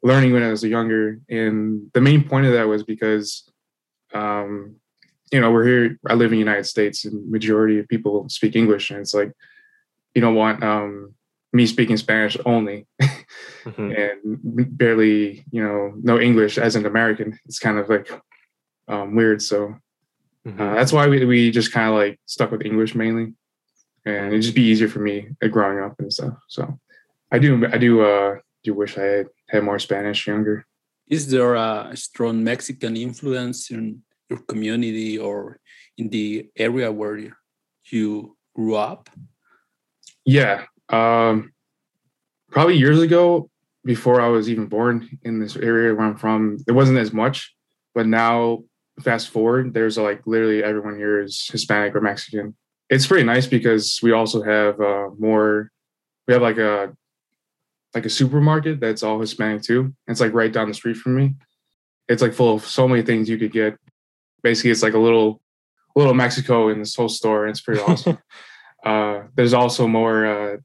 learning 0.04 0.34
when 0.34 0.44
I 0.44 0.50
was 0.50 0.64
younger? 0.64 1.20
And 1.30 1.90
the 1.94 2.02
main 2.02 2.28
point 2.28 2.46
of 2.46 2.54
that 2.54 2.68
was 2.68 2.84
because, 2.84 3.50
um, 4.14 4.76
you 5.32 5.42
know, 5.42 5.52
we're 5.52 5.66
here, 5.66 6.00
I 6.08 6.14
live 6.14 6.32
in 6.32 6.38
the 6.38 6.46
United 6.46 6.66
States 6.66 7.06
and 7.06 7.30
majority 7.30 7.80
of 7.80 7.88
people 7.88 8.30
speak 8.30 8.56
English. 8.56 8.92
And 8.92 9.00
it's 9.00 9.14
like, 9.14 9.32
you 10.16 10.22
don't 10.22 10.36
want 10.36 10.64
um, 10.64 11.14
me 11.54 11.66
speaking 11.66 11.98
Spanish 11.98 12.38
only 12.46 12.88
mm-hmm. 13.02 13.92
and 13.98 14.78
barely, 14.78 15.46
you 15.52 15.64
know, 15.64 15.94
no 16.02 16.20
English 16.20 16.58
as 16.58 16.76
an 16.76 16.86
American. 16.86 17.38
It's 17.46 17.60
kind 17.60 17.78
of 17.78 17.90
like 17.90 18.10
um, 18.88 19.16
weird. 19.16 19.42
So 19.42 19.76
mm-hmm. 20.46 20.62
uh, 20.62 20.74
that's 20.76 20.94
why 20.94 21.08
we, 21.08 21.26
we 21.26 21.52
just 21.52 21.72
kind 21.72 21.90
of 21.90 21.96
like 21.96 22.20
stuck 22.26 22.52
with 22.52 22.66
English 22.66 22.96
mainly. 22.96 23.34
And 24.06 24.28
it'd 24.28 24.42
just 24.42 24.56
be 24.56 24.64
easier 24.64 24.88
for 24.88 25.00
me 25.00 25.28
uh, 25.44 25.48
growing 25.48 25.84
up 25.84 26.00
and 26.00 26.12
stuff. 26.12 26.34
So 26.48 26.80
I 27.32 27.40
do, 27.40 27.68
I 27.68 27.78
do, 27.78 28.02
uh, 28.02 28.38
do 28.68 28.74
wish 28.74 28.98
I 28.98 29.04
had, 29.04 29.28
had 29.50 29.64
more 29.64 29.80
Spanish 29.80 30.28
younger. 30.28 30.66
Is 31.08 31.30
there 31.30 31.56
a 31.56 31.92
strong 31.96 32.44
Mexican 32.44 32.98
influence 32.98 33.72
in 33.72 34.04
your 34.30 34.40
community 34.40 35.18
or 35.18 35.60
in 35.98 36.10
the 36.10 36.50
area 36.58 36.92
where 36.92 37.18
you 37.90 38.36
grew 38.56 38.76
up? 38.76 39.10
Yeah, 40.26 40.66
um, 40.90 41.54
probably 42.52 42.78
years 42.78 43.02
ago, 43.02 43.50
before 43.86 44.20
I 44.20 44.28
was 44.28 44.50
even 44.50 44.66
born 44.68 45.08
in 45.24 45.40
this 45.40 45.56
area 45.56 45.96
where 45.96 46.06
I'm 46.06 46.18
from, 46.18 46.58
there 46.66 46.76
wasn't 46.76 46.98
as 46.98 47.14
much. 47.14 47.56
But 47.96 48.06
now, 48.06 48.64
fast 49.02 49.30
forward, 49.30 49.74
there's 49.74 49.98
like 49.98 50.28
literally 50.28 50.62
everyone 50.62 50.98
here 50.98 51.22
is 51.22 51.48
Hispanic 51.50 51.96
or 51.96 52.02
Mexican. 52.02 52.56
It's 52.90 53.08
pretty 53.08 53.24
nice 53.24 53.48
because 53.48 54.00
we 54.04 54.12
also 54.12 54.44
have 54.44 54.80
uh, 54.82 55.10
more. 55.18 55.72
We 56.28 56.34
have 56.34 56.44
like 56.44 56.58
a 56.58 56.94
like 57.94 58.06
a 58.06 58.10
supermarket 58.10 58.80
that's 58.80 59.04
all 59.04 59.20
Hispanic 59.20 59.64
too. 59.64 59.94
It's 60.08 60.22
like 60.22 60.34
right 60.34 60.52
down 60.52 60.68
the 60.68 60.74
street 60.74 60.98
from 60.98 61.16
me. 61.16 61.36
It's 62.08 62.22
like 62.22 62.34
full 62.34 62.56
of 62.56 62.66
so 62.66 62.88
many 62.88 63.02
things 63.02 63.30
you 63.30 63.38
could 63.38 63.52
get. 63.52 63.78
Basically, 64.44 64.72
it's 64.72 64.84
like 64.84 64.94
a 64.94 65.00
little 65.00 65.42
little 65.96 66.14
Mexico 66.14 66.70
in 66.70 66.80
this 66.80 66.96
whole 66.96 67.10
store. 67.10 67.46
and 67.46 67.52
It's 67.52 67.62
pretty 67.62 67.82
awesome. 67.82 68.20
uh, 68.86 69.24
there's 69.36 69.54
also 69.54 69.88
more 69.88 70.26
uh, 70.26 70.58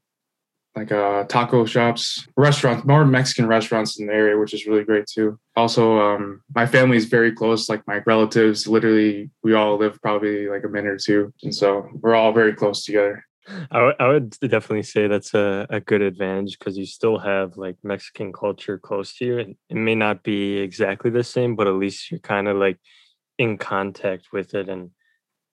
like 0.76 0.93
uh, 0.93 1.25
taco 1.25 1.64
shops, 1.64 2.26
restaurants, 2.37 2.85
more 2.87 3.05
Mexican 3.05 3.47
restaurants 3.47 3.99
in 3.99 4.07
the 4.07 4.12
area, 4.12 4.38
which 4.38 4.55
is 4.55 4.67
really 4.67 4.85
great 4.85 5.07
too. 5.07 5.38
Also, 5.57 5.99
um, 5.99 6.43
my 6.55 6.67
family 6.67 6.97
is 6.97 7.07
very 7.07 7.33
close. 7.33 7.69
Like 7.69 7.87
my 7.87 8.02
relatives, 8.07 8.67
literally, 8.67 9.31
we 9.43 9.55
all 9.55 9.76
live 9.76 10.00
probably 10.00 10.49
like 10.49 10.64
a 10.64 10.69
minute 10.69 10.93
or 10.93 10.99
two, 10.99 11.33
and 11.43 11.55
so 11.55 11.88
we're 12.00 12.14
all 12.14 12.33
very 12.33 12.55
close 12.55 12.85
together. 12.85 13.25
I, 13.49 13.78
w- 13.78 13.94
I 13.99 14.08
would 14.08 14.30
definitely 14.40 14.84
say 14.84 15.08
that's 15.08 15.34
a, 15.34 15.66
a 15.68 15.80
good 15.80 16.02
advantage 16.02 16.58
because 16.58 16.78
you 16.78 16.87
still 16.87 17.18
have 17.18 17.56
like 17.56 17.76
Mexican 17.82 18.32
culture 18.32 18.78
close 18.78 19.16
to 19.16 19.25
you. 19.25 19.38
It, 19.38 19.56
it 19.68 19.76
may 19.76 19.94
not 19.94 20.22
be 20.22 20.58
exactly 20.58 21.11
the 21.11 21.25
same, 21.25 21.56
but 21.56 21.66
at 21.66 21.75
least 21.75 22.11
you're 22.11 22.20
kind 22.20 22.49
of 22.49 22.56
like 22.56 22.78
in 23.38 23.58
contact 23.58 24.28
with 24.32 24.54
it 24.54 24.68
and 24.68 24.90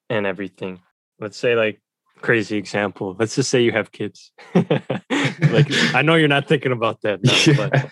and 0.10 0.26
everything. 0.26 0.82
Let's 1.20 1.38
say 1.38 1.56
like 1.56 1.82
crazy 2.22 2.58
example. 2.58 3.16
Let's 3.18 3.36
just 3.36 3.50
say 3.50 3.62
you 3.62 3.72
have 3.72 3.92
kids. 3.92 4.32
like 4.56 5.68
I 5.94 6.02
know 6.04 6.16
you're 6.16 6.28
not 6.28 6.48
thinking 6.48 6.72
about 6.72 7.02
that, 7.02 7.24
now, 7.24 7.34
yeah. 7.46 7.90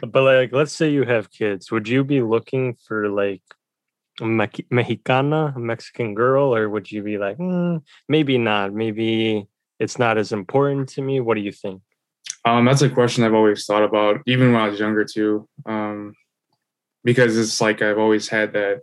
but 0.00 0.10
but 0.10 0.22
like 0.22 0.52
let's 0.52 0.72
say 0.72 0.90
you 0.90 1.04
have 1.04 1.30
kids. 1.30 1.70
Would 1.70 1.88
you 1.88 2.04
be 2.04 2.22
looking 2.22 2.76
for 2.86 3.08
like 3.08 3.42
Me- 4.20 4.66
Mexicana, 4.70 5.52
a 5.56 5.58
Mexican 5.58 6.14
girl, 6.14 6.54
or 6.54 6.68
would 6.68 6.90
you 6.90 7.02
be 7.02 7.18
like, 7.18 7.38
mm, 7.38 7.82
maybe 8.08 8.38
not? 8.38 8.72
Maybe 8.72 9.46
it's 9.80 9.98
not 9.98 10.18
as 10.18 10.32
important 10.32 10.88
to 10.90 11.02
me. 11.02 11.20
What 11.20 11.34
do 11.34 11.40
you 11.40 11.52
think? 11.52 11.82
Um, 12.44 12.64
that's 12.64 12.82
a 12.82 12.90
question 12.90 13.24
I've 13.24 13.34
always 13.34 13.64
thought 13.64 13.82
about, 13.82 14.20
even 14.26 14.52
when 14.52 14.60
I 14.60 14.68
was 14.68 14.78
younger 14.78 15.04
too. 15.04 15.48
Um, 15.66 16.14
because 17.02 17.36
it's 17.36 17.60
like 17.60 17.82
I've 17.82 17.98
always 17.98 18.28
had 18.28 18.52
that 18.52 18.80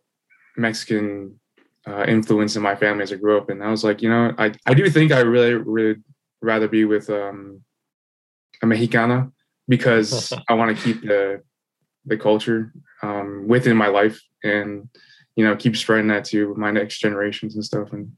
Mexican 0.57 1.39
uh, 1.87 2.05
influence 2.07 2.55
in 2.55 2.61
my 2.61 2.75
family 2.75 3.03
as 3.03 3.11
I 3.11 3.15
grew 3.15 3.37
up. 3.37 3.49
And 3.49 3.63
I 3.63 3.71
was 3.71 3.83
like, 3.83 4.01
you 4.01 4.09
know, 4.09 4.33
I, 4.37 4.53
I 4.65 4.73
do 4.73 4.89
think 4.89 5.11
I 5.11 5.19
really 5.19 5.55
would 5.57 6.03
rather 6.41 6.67
be 6.67 6.85
with 6.85 7.09
um, 7.09 7.61
a 8.61 8.67
Mexicana 8.67 9.31
because 9.67 10.33
I 10.49 10.53
want 10.53 10.75
to 10.75 10.83
keep 10.83 11.01
the 11.01 11.41
the 12.05 12.17
culture 12.17 12.73
um, 13.03 13.45
within 13.47 13.77
my 13.77 13.87
life 13.87 14.19
and 14.43 14.89
you 15.35 15.45
know 15.45 15.55
keep 15.55 15.77
spreading 15.77 16.07
that 16.07 16.25
to 16.25 16.55
my 16.55 16.71
next 16.71 16.99
generations 16.99 17.55
and 17.55 17.65
stuff. 17.65 17.93
And 17.93 18.11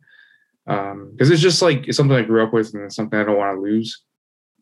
um 0.66 1.12
because 1.12 1.30
it's 1.30 1.42
just 1.42 1.62
like 1.62 1.88
it's 1.88 1.98
something 1.98 2.16
I 2.16 2.22
grew 2.22 2.44
up 2.44 2.54
with 2.54 2.74
and 2.74 2.84
it's 2.84 2.96
something 2.96 3.20
I 3.20 3.24
don't 3.24 3.38
want 3.38 3.58
to 3.58 3.62
lose 3.62 4.02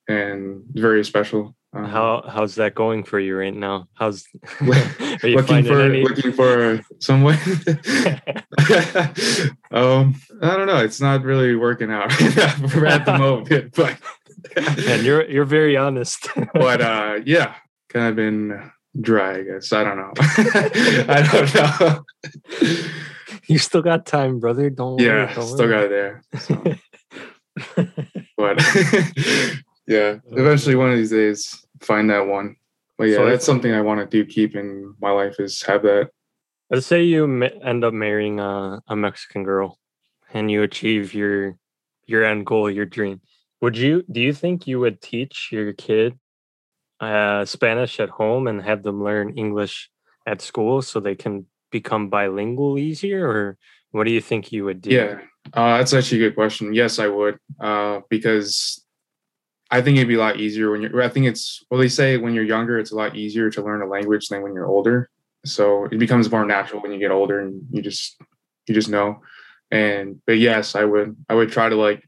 and 0.08 0.64
very 0.74 1.06
special. 1.06 1.56
Um, 1.74 1.86
How 1.86 2.24
how's 2.28 2.56
that 2.56 2.76
going 2.76 3.06
for 3.06 3.18
you 3.18 3.38
right 3.38 3.54
now? 3.54 3.88
How's 3.94 4.26
are 4.62 5.28
you 5.28 5.38
looking 5.38 5.64
for 5.64 5.80
any... 5.80 6.04
looking 6.04 6.34
for 6.34 6.82
someone? 7.00 7.36
um, 9.72 10.16
I 10.42 10.58
don't 10.58 10.68
know. 10.68 10.84
It's 10.84 11.00
not 11.00 11.24
really 11.24 11.56
working 11.56 11.90
out 11.90 12.12
at 12.12 13.06
the 13.06 13.16
moment, 13.18 13.74
but 13.74 13.98
and 14.58 15.04
you're 15.04 15.24
you're 15.30 15.46
very 15.46 15.78
honest. 15.78 16.28
but 16.54 16.82
uh, 16.82 17.20
yeah, 17.26 17.56
kind 17.88 18.08
of 18.08 18.18
been 18.18 18.70
dry. 19.00 19.38
I 19.38 19.44
guess 19.44 19.72
I 19.72 19.84
don't 19.84 19.98
know. 19.98 20.12
I 21.08 21.30
don't 21.32 21.56
know. 21.56 22.04
You 23.48 23.58
still 23.58 23.82
got 23.82 24.06
time, 24.06 24.40
brother. 24.40 24.70
Don't 24.70 25.00
yeah, 25.00 25.26
worry, 25.26 25.34
don't 25.36 25.48
still 25.48 25.68
worry. 25.68 25.76
got 25.76 25.84
it 25.84 25.90
there. 25.90 26.24
So. 26.40 26.64
but 28.38 28.58
yeah, 29.88 30.18
eventually 30.32 30.76
one 30.76 30.92
of 30.92 30.98
these 30.98 31.12
days 31.12 31.66
find 31.82 32.10
that 32.10 32.28
one. 32.28 32.56
But 32.98 33.06
yeah, 33.06 33.18
so 33.18 33.26
that's 33.26 33.46
something 33.46 33.74
I 33.74 33.82
want 33.82 34.00
to 34.00 34.06
do. 34.06 34.30
Keep 34.30 34.56
in 34.56 34.94
my 35.02 35.12
life 35.12 35.40
is 35.40 35.62
have 35.64 35.84
that. 35.84 36.10
Let's 36.70 36.86
say 36.86 37.04
you 37.04 37.44
end 37.44 37.84
up 37.84 37.94
marrying 37.94 38.40
a, 38.40 38.82
a 38.88 38.96
Mexican 38.96 39.44
girl, 39.44 39.80
and 40.34 40.50
you 40.52 40.64
achieve 40.64 41.14
your 41.14 41.58
your 42.06 42.24
end 42.24 42.46
goal, 42.46 42.70
your 42.70 42.86
dream. 42.86 43.22
Would 43.62 43.78
you? 43.78 44.04
Do 44.12 44.22
you 44.22 44.34
think 44.34 44.68
you 44.68 44.80
would 44.80 45.02
teach 45.02 45.50
your 45.52 45.74
kid 45.74 46.18
uh, 47.02 47.44
Spanish 47.46 48.00
at 48.00 48.10
home 48.10 48.48
and 48.48 48.62
have 48.62 48.84
them 48.84 49.04
learn 49.04 49.38
English 49.38 49.90
at 50.26 50.42
school 50.42 50.82
so 50.82 51.00
they 51.00 51.16
can 51.16 51.46
become 51.72 52.10
bilingual 52.10 52.78
easier, 52.78 53.28
or 53.28 53.58
what 53.90 54.06
do 54.06 54.12
you 54.12 54.22
think 54.22 54.52
you 54.52 54.64
would 54.66 54.82
do? 54.82 54.92
Yeah, 54.92 55.20
uh, 55.54 55.78
that's 55.78 55.94
actually 55.94 56.24
a 56.24 56.30
good 56.30 56.36
question. 56.36 56.74
Yes, 56.74 57.00
I 57.00 57.08
would, 57.08 57.40
uh, 57.60 58.02
because 58.10 58.86
I 59.72 59.82
think 59.82 59.98
it'd 59.98 60.08
be 60.08 60.16
a 60.16 60.20
lot 60.20 60.40
easier 60.40 60.70
when 60.72 60.82
you're. 60.82 61.02
I 61.02 61.10
think 61.10 61.26
it's 61.26 61.64
well, 61.72 61.80
they 61.80 61.90
say 61.90 62.18
when 62.18 62.36
you're 62.36 62.44
younger, 62.44 62.78
it's 62.78 62.92
a 62.92 62.96
lot 62.96 63.16
easier 63.16 63.50
to 63.50 63.64
learn 63.64 63.82
a 63.82 63.88
language 63.88 64.28
than 64.28 64.44
when 64.44 64.54
you're 64.54 64.68
older. 64.68 65.10
So 65.44 65.86
it 65.86 65.98
becomes 65.98 66.30
more 66.30 66.46
natural 66.46 66.84
when 66.84 66.92
you 66.92 67.00
get 67.00 67.10
older, 67.10 67.40
and 67.40 67.64
you 67.72 67.82
just 67.82 68.22
you 68.68 68.76
just 68.76 68.90
know. 68.90 69.22
And 69.72 70.22
but 70.28 70.38
yes, 70.38 70.76
I 70.76 70.84
would 70.84 71.16
I 71.30 71.34
would 71.34 71.52
try 71.52 71.70
to 71.70 71.76
like 71.76 72.08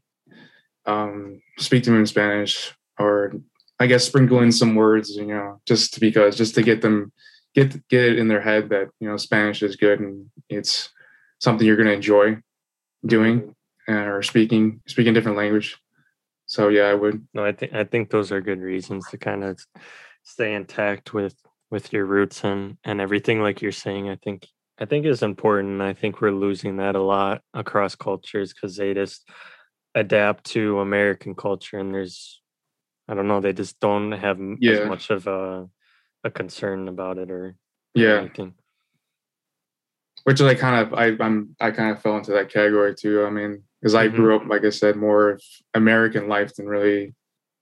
um, 0.86 1.40
speak 1.58 1.82
to 1.84 1.90
them 1.90 2.00
in 2.00 2.06
Spanish, 2.06 2.72
or 2.98 3.32
I 3.80 3.86
guess 3.86 4.04
sprinkle 4.04 4.40
in 4.40 4.52
some 4.52 4.74
words, 4.74 5.10
you 5.16 5.26
know, 5.26 5.60
just 5.66 5.98
because 6.00 6.36
just 6.36 6.54
to 6.54 6.62
get 6.62 6.80
them 6.80 7.12
get 7.54 7.86
get 7.88 8.04
it 8.04 8.18
in 8.18 8.28
their 8.28 8.40
head 8.40 8.68
that 8.70 8.88
you 9.00 9.08
know 9.08 9.16
Spanish 9.16 9.62
is 9.62 9.76
good 9.76 10.00
and 10.00 10.30
it's 10.48 10.90
something 11.40 11.66
you're 11.66 11.76
going 11.76 11.88
to 11.88 11.94
enjoy 11.94 12.36
doing 13.04 13.54
uh, 13.88 13.92
or 13.92 14.22
speaking 14.22 14.80
speaking 14.86 15.14
different 15.14 15.38
language. 15.38 15.78
So 16.46 16.68
yeah, 16.68 16.84
I 16.84 16.94
would. 16.94 17.26
No, 17.34 17.44
I 17.44 17.52
think 17.52 17.72
I 17.72 17.84
think 17.84 18.10
those 18.10 18.30
are 18.32 18.40
good 18.40 18.60
reasons 18.60 19.06
to 19.10 19.18
kind 19.18 19.44
of 19.44 19.58
stay 20.22 20.54
intact 20.54 21.14
with 21.14 21.34
with 21.70 21.92
your 21.92 22.06
roots 22.06 22.44
and 22.44 22.76
and 22.84 23.00
everything 23.00 23.40
like 23.40 23.62
you're 23.62 23.72
saying. 23.72 24.08
I 24.08 24.16
think 24.16 24.46
I 24.78 24.84
think 24.84 25.06
is 25.06 25.22
important. 25.22 25.80
I 25.80 25.94
think 25.94 26.20
we're 26.20 26.32
losing 26.32 26.76
that 26.76 26.96
a 26.96 27.02
lot 27.02 27.42
across 27.54 27.94
cultures 27.94 28.52
because 28.52 28.76
they 28.76 28.94
just 28.94 29.28
adapt 29.94 30.44
to 30.44 30.80
American 30.80 31.34
culture 31.34 31.78
and 31.78 31.94
there's 31.94 32.40
I 33.08 33.14
don't 33.14 33.28
know, 33.28 33.40
they 33.40 33.52
just 33.52 33.78
don't 33.80 34.12
have 34.12 34.38
yeah. 34.60 34.72
as 34.72 34.88
much 34.88 35.10
of 35.10 35.26
a 35.26 35.68
a 36.24 36.30
concern 36.30 36.88
about 36.88 37.18
it 37.18 37.30
or 37.30 37.56
yeah. 37.94 38.20
Anything. 38.20 38.54
Which 40.24 40.40
I 40.40 40.54
kind 40.54 40.86
of 40.86 40.94
I 40.94 41.12
I'm 41.22 41.54
I 41.60 41.70
kind 41.70 41.90
of 41.90 42.00
fell 42.02 42.16
into 42.16 42.32
that 42.32 42.50
category 42.50 42.94
too. 42.94 43.24
I 43.24 43.30
mean, 43.30 43.62
because 43.80 43.94
I 43.94 44.06
mm-hmm. 44.06 44.16
grew 44.16 44.36
up, 44.36 44.46
like 44.46 44.64
I 44.64 44.70
said, 44.70 44.96
more 44.96 45.30
of 45.30 45.42
American 45.74 46.28
life 46.28 46.54
than 46.54 46.66
really 46.66 47.14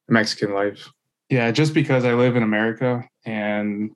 Mexican 0.09 0.55
life. 0.55 0.89
Yeah, 1.29 1.51
just 1.51 1.75
because 1.75 2.05
I 2.05 2.15
live 2.15 2.37
in 2.37 2.43
America 2.43 3.09
and 3.25 3.91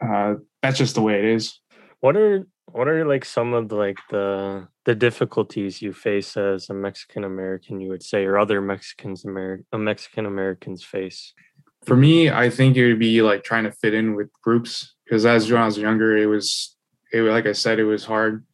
uh, 0.00 0.34
that's 0.62 0.78
just 0.78 0.94
the 0.94 1.02
way 1.02 1.18
it 1.18 1.24
is. 1.24 1.58
What 2.00 2.16
are 2.16 2.46
what 2.72 2.88
are 2.88 3.06
like 3.06 3.24
some 3.24 3.54
of 3.54 3.68
the, 3.68 3.76
like 3.76 3.98
the 4.10 4.68
the 4.84 4.94
difficulties 4.94 5.82
you 5.82 5.92
face 5.92 6.36
as 6.36 6.68
a 6.70 6.74
Mexican 6.74 7.24
American, 7.24 7.80
you 7.80 7.88
would 7.88 8.02
say, 8.02 8.24
or 8.24 8.38
other 8.38 8.60
Mexicans 8.60 9.24
American 9.24 9.66
uh, 9.72 9.78
Mexican 9.78 10.26
Americans 10.26 10.82
face? 10.82 11.32
For 11.84 11.96
me, 11.96 12.30
I 12.30 12.50
think 12.50 12.76
it 12.76 12.86
would 12.88 12.98
be 12.98 13.22
like 13.22 13.44
trying 13.44 13.64
to 13.64 13.72
fit 13.72 13.94
in 13.94 14.14
with 14.14 14.28
groups 14.42 14.94
because 15.04 15.24
as 15.24 15.50
when 15.50 15.62
I 15.62 15.66
was 15.66 15.78
younger, 15.78 16.16
it 16.16 16.26
was 16.26 16.76
it 17.12 17.22
like 17.22 17.46
I 17.46 17.52
said, 17.52 17.78
it 17.78 17.84
was 17.84 18.04
hard 18.04 18.44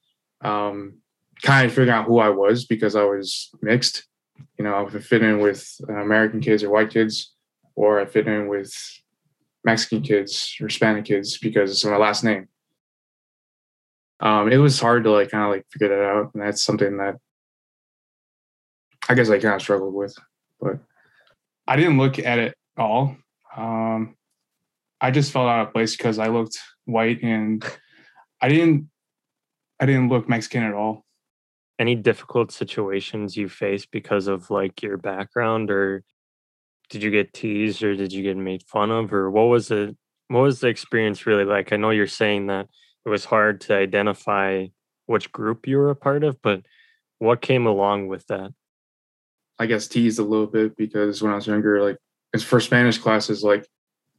um, 0.43 0.99
kind 1.43 1.67
of 1.67 1.73
figuring 1.73 1.91
out 1.91 2.07
who 2.07 2.19
I 2.19 2.29
was 2.29 2.65
because 2.65 2.97
I 2.97 3.05
was 3.05 3.51
mixed. 3.63 4.07
You 4.59 4.65
know, 4.65 4.75
I 4.75 4.83
would 4.83 5.05
fit 5.05 5.23
in 5.23 5.41
with 5.41 5.67
American 5.89 6.41
kids 6.41 6.63
or 6.63 6.71
white 6.71 6.91
kids, 6.91 7.35
or 7.75 8.01
I 8.01 8.07
fit 8.07 8.27
in 8.27 8.49
with 8.49 8.73
Mexican 9.65 10.03
kids 10.03 10.55
or 10.61 10.67
Hispanic 10.67 11.05
kids 11.05 11.39
because 11.39 11.71
it's 11.71 11.85
my 11.85 11.97
last 11.97 12.25
name. 12.25 12.49
Um, 14.23 14.53
it 14.53 14.57
was 14.57 14.79
hard 14.79 15.05
to 15.05 15.11
like 15.11 15.31
kind 15.31 15.45
of 15.45 15.51
like 15.51 15.67
figure 15.71 15.89
that 15.89 16.05
out, 16.05 16.31
and 16.33 16.43
that's 16.43 16.63
something 16.63 16.97
that 16.99 17.17
I 19.09 19.15
guess 19.15 19.29
I 19.29 19.39
kind 19.39 19.55
of 19.55 19.61
struggled 19.61 19.95
with. 19.95 20.17
But 20.61 20.79
I 21.67 21.75
didn't 21.77 21.99
look 21.99 22.21
at 22.21 22.39
it 22.39 22.55
all. 22.77 23.17
Um, 23.57 24.17
I 25.01 25.11
just 25.11 25.33
felt 25.33 25.49
out 25.49 25.67
of 25.67 25.73
place 25.73 25.97
because 25.97 26.21
I 26.21 26.29
looked 26.29 26.57
white 26.85 27.23
and 27.23 27.65
I 28.41 28.49
didn't 28.49 28.89
I 29.81 29.87
didn't 29.87 30.09
look 30.09 30.29
Mexican 30.29 30.63
at 30.63 30.75
all. 30.75 31.05
Any 31.81 31.97
difficult 31.97 32.53
situations 32.53 33.37
you 33.37 33.49
faced 33.49 33.91
because 33.91 34.29
of 34.29 34.51
like 34.51 34.83
your 34.83 34.97
background 34.97 35.71
or 35.73 36.05
did 36.91 37.03
you 37.03 37.11
get 37.11 37.33
teased 37.33 37.83
or 37.83 37.97
did 37.97 38.13
you 38.13 38.23
get 38.23 38.37
made 38.37 38.63
fun 38.63 38.93
of 38.93 39.13
or 39.13 39.29
what 39.29 39.45
was 39.45 39.73
it 39.73 39.97
what 40.29 40.43
was 40.43 40.61
the 40.61 40.69
experience 40.69 41.27
really 41.27 41.45
like? 41.45 41.73
I 41.73 41.77
know 41.77 41.91
you're 41.91 42.07
saying 42.07 42.47
that 42.47 42.69
it 43.05 43.09
was 43.09 43.25
hard 43.25 43.61
to 43.63 43.75
identify 43.75 44.67
which 45.07 45.33
group 45.33 45.67
you 45.67 45.79
were 45.79 45.91
a 45.91 45.97
part 45.97 46.25
of, 46.25 46.41
but 46.43 46.63
what 47.19 47.41
came 47.41 47.67
along 47.67 48.09
with 48.09 48.27
that? 48.29 48.53
I 49.59 49.67
guess 49.67 49.87
teased 49.87 50.19
a 50.19 50.25
little 50.25 50.47
bit 50.47 50.77
because 50.77 51.23
when 51.23 51.33
I 51.33 51.37
was 51.37 51.47
younger, 51.47 51.83
like 51.83 51.99
it's 52.33 52.43
for 52.43 52.61
Spanish 52.61 52.99
classes, 52.99 53.45
like 53.45 53.67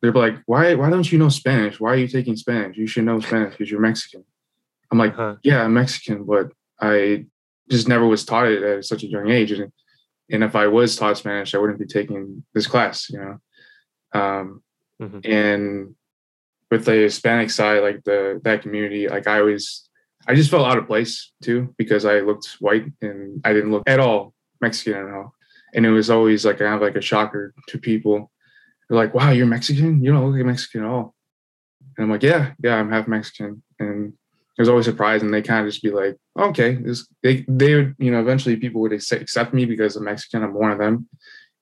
they're 0.01 0.11
like, 0.11 0.37
why 0.45 0.75
why 0.75 0.89
don't 0.89 1.11
you 1.11 1.17
know 1.17 1.29
Spanish? 1.29 1.79
Why 1.79 1.91
are 1.91 1.97
you 1.97 2.07
taking 2.07 2.35
Spanish? 2.35 2.77
You 2.77 2.87
should 2.87 3.05
know 3.05 3.19
Spanish 3.19 3.53
because 3.53 3.71
you're 3.71 3.81
Mexican. 3.81 4.23
I'm 4.91 4.97
like, 4.97 5.13
uh-huh. 5.13 5.35
yeah, 5.43 5.63
I'm 5.63 5.73
Mexican, 5.73 6.23
but 6.23 6.51
I 6.79 7.25
just 7.69 7.87
never 7.87 8.05
was 8.05 8.25
taught 8.25 8.47
it 8.47 8.61
at 8.61 8.85
such 8.85 9.03
a 9.03 9.07
young 9.07 9.29
age. 9.29 9.51
And, 9.51 9.71
and 10.29 10.43
if 10.43 10.55
I 10.55 10.67
was 10.67 10.95
taught 10.95 11.17
Spanish, 11.17 11.55
I 11.55 11.57
wouldn't 11.57 11.79
be 11.79 11.85
taking 11.85 12.43
this 12.53 12.67
class, 12.67 13.09
you 13.09 13.19
know. 13.19 14.19
Um, 14.19 14.63
mm-hmm. 15.01 15.19
And 15.23 15.95
with 16.73 16.85
the 16.85 16.93
Hispanic 16.93 17.51
side, 17.51 17.83
like 17.83 18.03
the 18.03 18.41
that 18.43 18.63
community, 18.63 19.07
like 19.07 19.27
I 19.27 19.39
always, 19.39 19.87
I 20.27 20.33
just 20.33 20.49
felt 20.49 20.65
out 20.67 20.79
of 20.79 20.87
place 20.87 21.31
too 21.43 21.73
because 21.77 22.03
I 22.03 22.21
looked 22.21 22.57
white 22.59 22.85
and 22.99 23.39
I 23.45 23.53
didn't 23.53 23.71
look 23.71 23.83
at 23.85 23.99
all 23.99 24.33
Mexican 24.59 25.07
at 25.07 25.13
all. 25.13 25.35
And 25.75 25.85
it 25.85 25.91
was 25.91 26.09
always 26.09 26.45
like 26.45 26.57
kind 26.57 26.73
of 26.73 26.81
like 26.81 26.95
a 26.95 27.01
shocker 27.01 27.53
to 27.67 27.77
people. 27.77 28.31
They're 28.89 28.97
like, 28.97 29.13
"Wow, 29.13 29.29
you're 29.29 29.45
Mexican? 29.45 30.03
You 30.03 30.11
don't 30.11 30.25
look 30.25 30.35
like 30.35 30.45
Mexican 30.45 30.81
at 30.81 30.89
all." 30.89 31.13
And 31.95 32.05
I'm 32.05 32.11
like, 32.11 32.23
"Yeah, 32.23 32.53
yeah, 32.63 32.75
I'm 32.75 32.91
half 32.91 33.07
Mexican." 33.07 33.61
And 33.79 34.13
it 34.57 34.61
was 34.61 34.69
always 34.69 34.85
surprising. 34.85 35.29
They 35.29 35.43
kind 35.43 35.63
of 35.63 35.71
just 35.71 35.83
be 35.83 35.91
like, 35.91 36.17
okay, 36.39 36.73
this, 36.73 37.07
they 37.21 37.45
they 37.47 37.75
would 37.75 37.95
you 37.99 38.09
know 38.11 38.19
eventually 38.19 38.55
people 38.55 38.81
would 38.81 38.93
accept 38.93 39.53
me 39.53 39.65
because 39.65 39.95
I'm 39.95 40.05
Mexican. 40.05 40.43
I'm 40.43 40.55
one 40.55 40.71
of 40.71 40.79
them. 40.79 41.07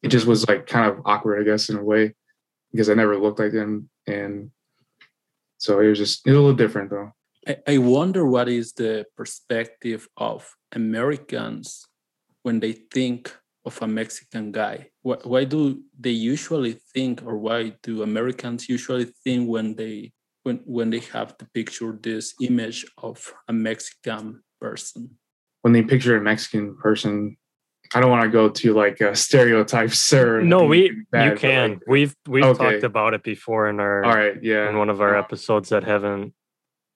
It 0.03 0.07
just 0.07 0.23
mm-hmm. 0.23 0.29
was 0.29 0.47
like 0.47 0.67
kind 0.67 0.89
of 0.89 1.01
awkward, 1.05 1.41
I 1.41 1.43
guess, 1.43 1.67
in 1.69 1.77
a 1.77 1.83
way, 1.83 2.15
because 2.71 2.89
I 2.89 2.93
never 2.93 3.17
looked 3.17 3.39
like 3.39 3.51
them, 3.51 3.89
and 4.07 4.51
so 5.61 5.79
it 5.79 5.89
was 5.89 5.99
just 5.99 6.25
it 6.25 6.31
was 6.31 6.37
a 6.37 6.41
little 6.41 6.55
different 6.55 6.89
though. 6.89 7.11
I, 7.47 7.57
I 7.67 7.77
wonder 7.77 8.25
what 8.25 8.49
is 8.49 8.73
the 8.73 9.05
perspective 9.15 10.07
of 10.17 10.49
Americans 10.73 11.85
when 12.41 12.59
they 12.59 12.73
think 12.73 13.35
of 13.63 13.79
a 13.81 13.87
Mexican 13.87 14.51
guy. 14.51 14.89
Why, 15.03 15.17
why 15.23 15.43
do 15.43 15.83
they 15.99 16.11
usually 16.11 16.79
think, 16.93 17.21
or 17.23 17.37
why 17.37 17.73
do 17.83 18.01
Americans 18.01 18.67
usually 18.67 19.05
think 19.23 19.47
when 19.47 19.75
they 19.75 20.13
when 20.43 20.61
when 20.65 20.89
they 20.89 21.01
have 21.13 21.37
to 21.37 21.45
picture 21.53 21.95
this 22.01 22.33
image 22.41 22.83
of 22.97 23.31
a 23.47 23.53
Mexican 23.53 24.41
person? 24.59 25.17
When 25.61 25.73
they 25.73 25.83
picture 25.83 26.17
a 26.17 26.21
Mexican 26.21 26.75
person, 26.77 27.37
I 27.93 27.99
don't 27.99 28.09
want 28.09 28.23
to 28.23 28.29
go 28.29 28.49
to 28.49 28.73
like 28.73 29.01
uh, 29.01 29.13
stereotypes, 29.13 29.99
sir. 29.99 30.41
No, 30.41 30.63
we 30.63 31.03
bad, 31.11 31.31
you 31.31 31.37
can. 31.37 31.69
Like, 31.71 31.81
we've 31.87 32.15
we've 32.27 32.43
okay. 32.43 32.71
talked 32.71 32.83
about 32.83 33.13
it 33.13 33.23
before 33.23 33.67
in 33.69 33.79
our 33.79 34.03
all 34.03 34.15
right, 34.15 34.41
yeah, 34.41 34.69
in 34.69 34.77
one 34.77 34.89
of 34.89 35.01
our 35.01 35.15
episodes 35.15 35.69
that 35.69 35.83
haven't. 35.83 36.33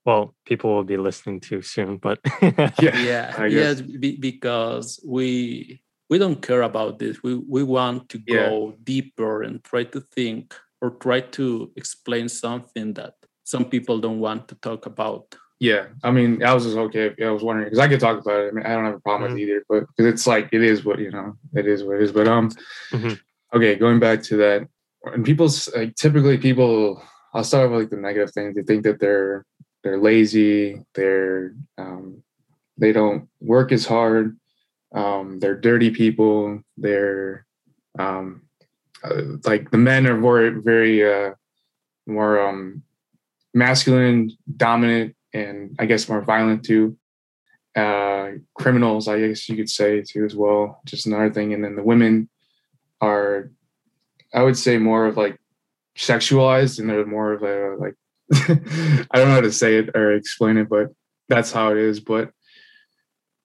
Well, 0.06 0.36
people 0.46 0.74
will 0.74 0.84
be 0.84 0.98
listening 0.98 1.40
to 1.42 1.62
soon, 1.62 1.98
but 1.98 2.20
yeah, 2.41 2.72
yeah, 2.80 3.46
yes, 3.46 3.82
because 3.82 5.00
we 5.06 5.82
we 6.10 6.17
don't 6.17 6.41
care 6.41 6.62
about 6.62 7.00
this. 7.00 7.22
We 7.24 7.36
we 7.36 7.63
want 7.63 8.10
to 8.10 8.19
go 8.19 8.69
yeah. 8.69 8.76
deeper 8.84 9.43
and 9.43 9.63
try 9.63 9.84
to 9.86 10.02
think 10.13 10.56
or 10.82 10.91
try 10.91 11.22
to 11.22 11.72
explain 11.76 12.30
something 12.30 12.93
that 12.93 13.15
some 13.43 13.65
people 13.65 14.00
don't 14.00 14.19
want 14.19 14.48
to 14.50 14.56
talk 14.56 14.86
about. 14.86 15.36
Yeah, 15.60 15.86
I 16.04 16.12
mean, 16.12 16.44
I 16.44 16.54
was 16.54 16.65
just 16.65 16.76
okay. 16.76 17.13
I 17.24 17.30
was 17.30 17.41
wondering 17.41 17.68
because 17.68 17.80
I 17.80 17.88
could 17.88 18.00
talk 18.00 18.20
about 18.20 18.41
it. 18.41 18.48
I 18.50 18.52
mean, 18.52 18.65
I 18.65 18.74
don't 18.74 18.86
have 18.86 18.96
a 18.96 19.00
problem 19.00 19.30
mm-hmm. 19.32 19.39
with 19.39 19.50
either, 19.50 19.65
but 19.70 19.88
because 19.88 20.13
it's 20.13 20.28
like 20.28 20.50
it 20.52 20.62
is 20.62 20.84
what 20.84 21.00
you 21.00 21.12
know, 21.12 21.38
it 21.54 21.65
is 21.65 21.84
what 21.84 21.96
it 21.96 22.04
is. 22.04 22.12
But 22.12 22.28
um, 22.28 22.52
mm-hmm. 22.91 23.13
okay, 23.56 23.76
going 23.76 24.00
back 24.00 24.22
to 24.24 24.38
that, 24.38 24.68
and 25.06 25.24
people's 25.24 25.74
like 25.74 25.96
typically 25.96 26.38
people, 26.38 27.02
I'll 27.34 27.46
start 27.46 27.72
with 27.72 27.80
like 27.80 27.89
the 27.89 27.96
negative 27.96 28.32
things. 28.32 28.56
They 28.56 28.63
think 28.63 28.84
that 28.84 29.00
they're 29.00 29.46
they're 29.84 29.98
lazy, 29.98 30.82
they're 30.94 31.54
um, 31.78 32.22
they 32.78 32.91
don't 32.91 33.30
work 33.39 33.72
as 33.72 33.86
hard, 33.86 34.38
um, 34.94 35.39
they're 35.39 35.56
dirty 35.56 35.89
people, 35.89 36.60
they're 36.76 37.46
um, 37.98 38.41
uh, 39.06 39.22
like 39.46 39.72
the 39.72 39.78
men 39.78 40.06
are 40.06 40.18
more 40.18 40.52
very 40.52 41.10
uh, 41.10 41.32
more 42.08 42.46
um 42.46 42.84
masculine, 43.54 44.32
dominant, 44.58 45.14
and 45.36 45.76
I 45.78 45.86
guess 45.86 46.08
more 46.08 46.21
violent 46.21 46.63
too. 46.63 46.98
Uh, 47.76 48.32
criminals, 48.54 49.10
I 49.10 49.19
guess 49.19 49.50
you 49.50 49.58
could 49.58 49.69
say 49.69 50.02
too 50.02 50.24
as 50.24 50.34
well. 50.34 50.82
Just 50.86 51.06
another 51.06 51.32
thing. 51.32 51.54
And 51.54 51.63
then 51.63 51.76
the 51.76 51.84
women 51.84 52.30
are, 53.02 53.52
I 54.34 54.43
would 54.43 54.58
say, 54.58 54.78
more 54.78 55.06
of 55.06 55.17
like 55.17 55.38
sexualized, 55.98 56.80
and 56.80 56.89
they're 56.89 57.06
more 57.06 57.34
of 57.34 57.43
a 57.43 57.76
like 57.78 57.95
I 58.34 59.19
don't 59.19 59.28
know 59.28 59.36
how 59.36 59.41
to 59.41 59.52
say 59.52 59.78
it 59.78 59.89
or 59.95 60.13
explain 60.13 60.58
it, 60.58 60.69
but 60.69 60.88
that's 61.28 61.52
how 61.52 61.71
it 61.71 61.78
is. 61.78 62.00
But 62.00 62.32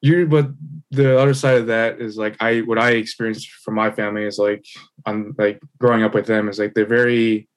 you, 0.00 0.26
but 0.26 0.48
the 0.92 1.18
other 1.18 1.34
side 1.34 1.58
of 1.58 1.66
that 1.66 2.00
is 2.00 2.16
like 2.16 2.36
I 2.40 2.60
what 2.60 2.78
I 2.78 2.92
experienced 2.92 3.50
from 3.50 3.74
my 3.74 3.90
family 3.90 4.24
is 4.24 4.38
like 4.38 4.64
on 5.06 5.34
like 5.38 5.60
growing 5.78 6.04
up 6.04 6.14
with 6.14 6.26
them 6.26 6.48
is 6.48 6.58
like 6.58 6.74
they're 6.74 6.86
very 6.86 7.48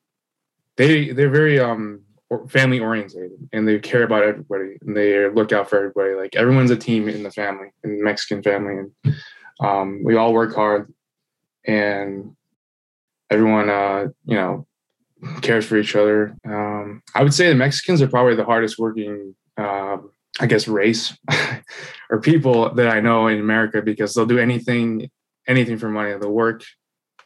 they 0.76 1.12
they're 1.12 1.30
very 1.30 1.60
um 1.60 2.02
family 2.48 2.80
oriented 2.80 3.32
and 3.52 3.68
they 3.68 3.80
care 3.80 4.04
about 4.04 4.24
everybody 4.24 4.78
and 4.82 4.96
they 4.96 5.30
look 5.30 5.52
out 5.52 5.70
for 5.70 5.78
everybody. 5.78 6.16
Like 6.16 6.36
everyone's 6.36 6.72
a 6.72 6.78
team 6.78 7.08
in 7.10 7.24
the 7.24 7.32
family, 7.32 7.68
in 7.84 7.98
the 7.98 8.04
Mexican 8.04 8.44
family, 8.44 8.78
and 8.78 9.16
um, 9.60 10.04
we 10.04 10.16
all 10.16 10.34
work 10.34 10.56
hard 10.56 10.94
and 11.66 12.36
everyone, 13.30 13.70
uh, 13.70 14.08
you 14.26 14.36
know, 14.36 14.68
cares 15.42 15.66
for 15.66 15.78
each 15.78 15.96
other. 15.96 16.36
Um, 16.46 17.02
I 17.16 17.24
would 17.24 17.34
say 17.34 17.50
the 17.50 17.56
Mexicans 17.56 18.02
are 18.02 18.08
probably 18.08 18.36
the 18.36 18.46
hardest 18.46 18.78
working, 18.78 19.36
uh, 19.58 19.98
I 20.40 20.46
guess, 20.48 20.68
race 20.68 21.18
or 22.10 22.20
people 22.20 22.74
that 22.76 22.90
I 22.90 23.00
know 23.00 23.28
in 23.28 23.40
America 23.40 23.82
because 23.82 24.14
they'll 24.14 24.26
do 24.26 24.40
anything, 24.40 25.10
anything 25.48 25.78
for 25.78 25.90
money. 25.90 26.18
They'll 26.18 26.32
work 26.32 26.64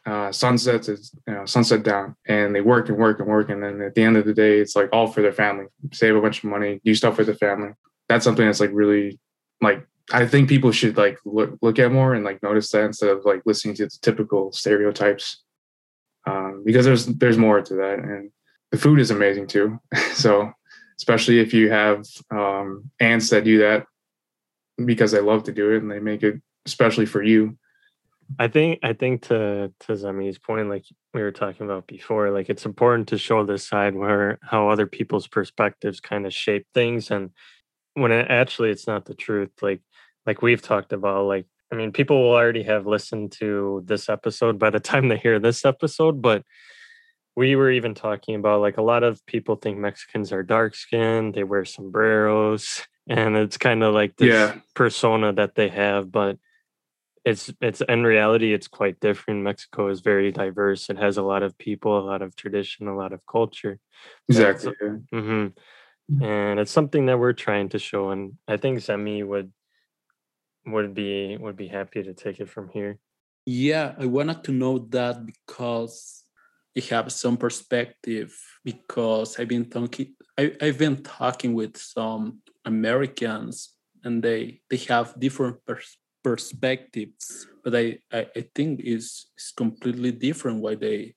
uh, 0.08 0.32
sunsets 0.32 0.88
is 0.88 1.12
you 1.26 1.34
know 1.34 1.44
sunset 1.44 1.82
down. 1.82 2.16
And 2.26 2.54
they 2.54 2.62
work 2.62 2.88
and 2.88 2.96
work 2.96 3.18
and 3.20 3.28
work. 3.28 3.50
And 3.50 3.62
then 3.62 3.82
at 3.82 3.94
the 3.94 4.02
end 4.02 4.16
of 4.16 4.24
the 4.24 4.32
day 4.32 4.58
it's 4.58 4.74
like 4.74 4.88
all 4.92 5.06
for 5.06 5.20
their 5.20 5.32
family. 5.32 5.66
Save 5.92 6.16
a 6.16 6.20
bunch 6.20 6.38
of 6.38 6.50
money 6.50 6.80
do 6.84 6.94
stuff 6.94 7.16
for 7.16 7.24
the 7.24 7.34
family. 7.34 7.70
That's 8.08 8.24
something 8.24 8.46
that's 8.46 8.60
like 8.60 8.70
really 8.72 9.18
like 9.60 9.84
i 10.12 10.24
think 10.24 10.48
people 10.48 10.72
should 10.72 10.96
like 10.96 11.18
look, 11.26 11.58
look 11.60 11.78
at 11.78 11.92
more 11.92 12.14
and 12.14 12.24
like 12.24 12.42
notice 12.42 12.70
that 12.70 12.84
instead 12.84 13.10
of 13.10 13.24
like 13.26 13.42
listening 13.44 13.74
to 13.74 13.84
the 13.84 13.98
typical 14.00 14.50
stereotypes. 14.52 15.42
Um, 16.26 16.62
because 16.64 16.86
there's 16.86 17.06
there's 17.06 17.38
more 17.38 17.60
to 17.60 17.74
that. 17.74 17.98
And 17.98 18.30
the 18.70 18.78
food 18.78 19.00
is 19.00 19.10
amazing 19.10 19.46
too. 19.46 19.78
So 20.14 20.52
especially 20.98 21.38
if 21.38 21.54
you 21.54 21.70
have 21.70 22.04
um, 22.32 22.90
aunts 22.98 23.30
that 23.30 23.44
do 23.44 23.58
that 23.58 23.86
because 24.84 25.12
they 25.12 25.20
love 25.20 25.44
to 25.44 25.52
do 25.52 25.72
it 25.72 25.82
and 25.82 25.90
they 25.90 26.00
make 26.00 26.24
it 26.24 26.40
especially 26.66 27.06
for 27.06 27.22
you 27.22 27.56
I 28.38 28.48
think 28.48 28.80
I 28.82 28.92
think 28.92 29.22
to 29.22 29.72
to 29.80 29.92
Zami's 29.92 30.38
point, 30.38 30.68
like 30.68 30.84
we 31.14 31.22
were 31.22 31.32
talking 31.32 31.64
about 31.64 31.86
before, 31.86 32.30
like 32.30 32.48
it's 32.50 32.66
important 32.66 33.08
to 33.08 33.18
show 33.18 33.44
this 33.44 33.66
side 33.66 33.94
where 33.94 34.38
how 34.42 34.68
other 34.68 34.86
people's 34.86 35.26
perspectives 35.26 36.00
kind 36.00 36.26
of 36.26 36.34
shape 36.34 36.66
things, 36.74 37.10
and 37.10 37.30
when 37.94 38.12
it, 38.12 38.26
actually 38.28 38.70
it's 38.70 38.86
not 38.86 39.06
the 39.06 39.14
truth. 39.14 39.50
Like 39.62 39.80
like 40.26 40.42
we've 40.42 40.60
talked 40.60 40.92
about, 40.92 41.26
like 41.26 41.46
I 41.72 41.76
mean, 41.76 41.92
people 41.92 42.22
will 42.22 42.34
already 42.34 42.64
have 42.64 42.86
listened 42.86 43.32
to 43.32 43.82
this 43.86 44.08
episode 44.08 44.58
by 44.58 44.70
the 44.70 44.80
time 44.90 45.08
they 45.08 45.16
hear 45.16 45.38
this 45.38 45.64
episode, 45.64 46.20
but 46.20 46.42
we 47.34 47.54
were 47.56 47.70
even 47.70 47.94
talking 47.94 48.34
about 48.34 48.60
like 48.60 48.78
a 48.78 48.82
lot 48.82 49.04
of 49.04 49.24
people 49.24 49.56
think 49.56 49.78
Mexicans 49.78 50.32
are 50.32 50.42
dark 50.42 50.74
skinned, 50.74 51.34
they 51.34 51.44
wear 51.44 51.64
sombreros, 51.64 52.86
and 53.08 53.36
it's 53.36 53.56
kind 53.56 53.82
of 53.82 53.94
like 53.94 54.16
this 54.16 54.28
yeah. 54.28 54.60
persona 54.74 55.32
that 55.32 55.54
they 55.54 55.68
have, 55.68 56.12
but 56.12 56.36
it's 57.28 57.52
it's 57.60 57.80
in 57.94 58.04
reality 58.04 58.52
it's 58.52 58.68
quite 58.68 59.00
different 59.00 59.42
mexico 59.42 59.88
is 59.88 60.00
very 60.00 60.30
diverse 60.32 60.88
it 60.88 60.98
has 60.98 61.16
a 61.16 61.22
lot 61.22 61.42
of 61.42 61.56
people 61.58 61.98
a 61.98 62.06
lot 62.12 62.22
of 62.22 62.34
tradition 62.36 62.88
a 62.88 62.96
lot 62.96 63.12
of 63.12 63.20
culture 63.26 63.78
exactly 64.28 64.72
mm-hmm. 66.08 66.22
and 66.22 66.58
it's 66.60 66.72
something 66.72 67.06
that 67.06 67.18
we're 67.18 67.32
trying 67.32 67.68
to 67.70 67.78
show. 67.78 68.10
And 68.10 68.34
I 68.46 68.56
think 68.56 68.78
Zemi 68.78 69.26
would 69.26 69.52
would 70.66 70.94
be 70.94 71.36
would 71.36 71.56
be 71.56 71.68
happy 71.68 72.02
to 72.02 72.14
take 72.14 72.40
it 72.40 72.48
from 72.48 72.68
here. 72.68 72.98
Yeah, 73.46 73.94
I 73.98 74.06
wanted 74.06 74.44
to 74.44 74.52
know 74.52 74.78
that 74.90 75.24
because 75.24 76.24
I 76.76 76.80
have 76.90 77.12
some 77.12 77.36
perspective 77.36 78.36
because 78.64 79.38
I've 79.38 79.48
been 79.48 79.68
talking 79.68 80.14
I, 80.38 80.52
I've 80.60 80.78
been 80.78 81.02
talking 81.02 81.54
with 81.54 81.76
some 81.76 82.40
Americans 82.64 83.74
and 84.04 84.22
they 84.22 84.60
they 84.70 84.76
have 84.88 85.18
different 85.18 85.64
pers- 85.66 85.98
perspectives, 86.22 87.46
but 87.64 87.74
I, 87.74 87.98
I, 88.12 88.26
I 88.36 88.44
think 88.54 88.80
is 88.80 89.26
is 89.36 89.52
completely 89.56 90.12
different 90.12 90.60
why 90.60 90.74
they 90.74 91.14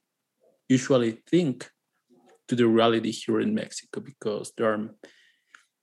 usually 0.69 1.19
think 1.29 1.69
to 2.47 2.55
the 2.55 2.67
reality 2.67 3.11
here 3.11 3.39
in 3.39 3.53
Mexico 3.53 4.01
because 4.01 4.51
there 4.57 4.71
are 4.73 4.89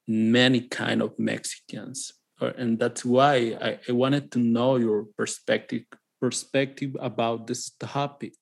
many 0.07 0.63
kind 0.63 1.03
of 1.03 1.19
Mexicans 1.19 2.13
uh, 2.41 2.53
and 2.57 2.79
that's 2.79 3.05
why 3.05 3.57
I, 3.61 3.79
I 3.89 3.93
wanted 3.93 4.31
to 4.33 4.39
know 4.39 4.77
your 4.77 5.07
perspective 5.17 5.83
perspective 6.21 6.97
about 7.01 7.47
this 7.47 7.71
topic. 7.79 8.35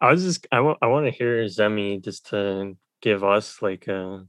I 0.00 0.10
was 0.10 0.24
just 0.24 0.46
I 0.50 0.60
want 0.60 0.78
I 0.82 0.86
want 0.86 1.06
to 1.06 1.12
hear 1.12 1.44
Zemi 1.44 2.02
just 2.02 2.30
to 2.30 2.76
give 3.00 3.22
us 3.22 3.62
like 3.62 3.86
a 3.86 4.26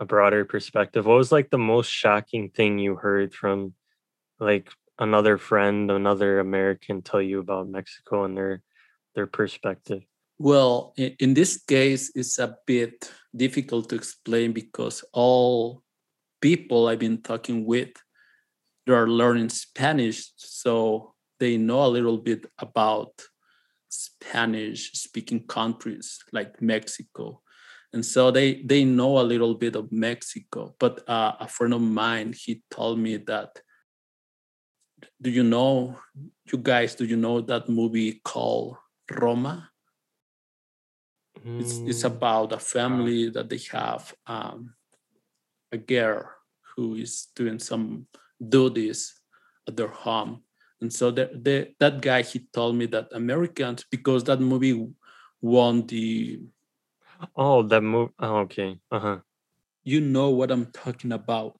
a 0.00 0.04
broader 0.06 0.44
perspective. 0.44 1.06
What 1.06 1.18
was 1.18 1.32
like 1.32 1.50
the 1.50 1.58
most 1.58 1.88
shocking 1.88 2.50
thing 2.50 2.78
you 2.78 2.96
heard 2.96 3.34
from 3.34 3.74
like 4.38 4.70
another 5.00 5.38
friend, 5.38 5.90
another 5.90 6.38
American 6.38 7.02
tell 7.02 7.22
you 7.22 7.40
about 7.40 7.68
Mexico 7.68 8.24
and 8.24 8.36
their 8.36 8.62
their 9.14 9.26
perspective? 9.26 10.02
Well, 10.38 10.94
in, 10.96 11.34
this 11.34 11.62
case, 11.62 12.12
it's 12.14 12.38
a 12.38 12.56
bit 12.66 13.12
difficult 13.34 13.88
to 13.88 13.96
explain 13.96 14.52
because 14.52 15.04
all 15.12 15.82
people 16.40 16.88
I've 16.88 16.98
been 16.98 17.20
talking 17.20 17.66
with 17.66 17.90
they 18.86 18.94
are 18.94 19.08
learning 19.08 19.50
Spanish, 19.50 20.32
so 20.36 21.14
they 21.38 21.56
know 21.56 21.84
a 21.84 21.94
little 21.94 22.16
bit 22.16 22.46
about 22.58 23.22
Spanish 23.88 24.92
speaking 24.92 25.46
countries 25.46 26.18
like 26.32 26.62
Mexico. 26.62 27.42
And 27.92 28.04
so 28.04 28.30
they 28.30 28.62
they 28.62 28.84
know 28.84 29.18
a 29.18 29.26
little 29.32 29.54
bit 29.54 29.76
of 29.76 29.90
Mexico. 29.92 30.74
But 30.78 31.08
uh, 31.08 31.34
a 31.40 31.48
friend 31.48 31.74
of 31.74 31.82
mine, 31.82 32.32
he 32.36 32.62
told 32.70 32.98
me 32.98 33.16
that 33.26 33.60
do 35.20 35.30
you 35.30 35.42
know 35.42 35.98
you 36.50 36.58
guys 36.58 36.94
do 36.94 37.04
you 37.04 37.16
know 37.16 37.40
that 37.40 37.68
movie 37.68 38.20
called 38.24 38.76
Roma? 39.10 39.70
Mm. 41.44 41.60
It's 41.60 41.78
it's 41.78 42.02
mm. 42.02 42.12
about 42.16 42.52
a 42.52 42.58
family 42.58 43.30
that 43.30 43.48
they 43.48 43.60
have 43.72 44.14
um, 44.26 44.74
a 45.72 45.78
girl 45.78 46.30
who 46.74 46.94
is 46.94 47.28
doing 47.34 47.58
some 47.58 48.06
duties 48.40 49.20
at 49.68 49.76
their 49.76 49.88
home 49.88 50.42
and 50.80 50.92
so 50.92 51.10
the, 51.10 51.30
the, 51.34 51.68
that 51.78 52.00
guy 52.00 52.22
he 52.22 52.46
told 52.52 52.74
me 52.74 52.86
that 52.86 53.08
americans 53.12 53.84
because 53.90 54.24
that 54.24 54.40
movie 54.40 54.88
won 55.40 55.86
the 55.86 56.40
oh 57.36 57.62
that 57.62 57.82
movie 57.82 58.12
oh, 58.18 58.36
okay 58.38 58.78
uh-huh 58.90 59.18
you 59.84 60.00
know 60.00 60.30
what 60.30 60.50
i'm 60.50 60.66
talking 60.72 61.12
about 61.12 61.58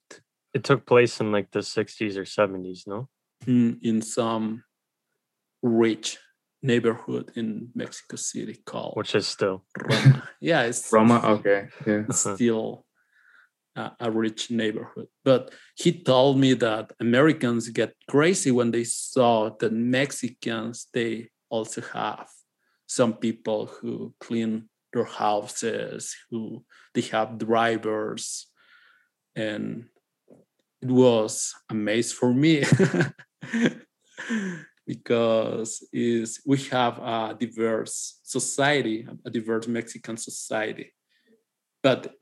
it 0.53 0.63
took 0.63 0.85
place 0.85 1.21
in 1.21 1.31
like 1.31 1.49
the 1.51 1.59
60s 1.59 2.17
or 2.17 2.23
70s 2.23 2.87
no 2.87 3.07
in 3.47 4.01
some 4.01 4.63
rich 5.61 6.17
neighborhood 6.63 7.31
in 7.35 7.69
mexico 7.73 8.15
city 8.15 8.61
called 8.65 8.93
which 8.95 9.15
is 9.15 9.27
still. 9.27 9.63
Roma. 9.77 10.29
Yeah 10.41 10.63
it's 10.63 10.91
roma? 10.93 11.21
Okay 11.23 11.67
yeah. 11.87 12.03
still 12.11 12.85
a, 13.75 13.91
a 13.99 14.11
rich 14.11 14.51
neighborhood. 14.51 15.07
But 15.23 15.51
he 15.75 15.91
told 16.03 16.37
me 16.37 16.53
that 16.55 16.91
Americans 16.99 17.69
get 17.69 17.93
crazy 18.09 18.51
when 18.51 18.71
they 18.71 18.83
saw 18.83 19.49
that 19.59 19.73
Mexicans, 19.73 20.87
they 20.93 21.29
also 21.49 21.81
have 21.93 22.27
some 22.87 23.13
people 23.13 23.67
who 23.67 24.13
clean 24.19 24.69
their 24.93 25.05
houses, 25.05 26.15
who 26.29 26.63
they 26.93 27.01
have 27.01 27.37
drivers. 27.37 28.47
And 29.35 29.85
it 30.81 30.89
was 30.89 31.53
a 31.69 31.73
maze 31.73 32.11
for 32.11 32.33
me 32.33 32.63
because 34.87 35.87
is 35.93 36.41
we 36.45 36.57
have 36.63 36.97
a 36.99 37.35
diverse 37.39 38.19
society, 38.23 39.07
a 39.25 39.29
diverse 39.29 39.67
Mexican 39.67 40.17
society. 40.17 40.93
But 41.83 42.13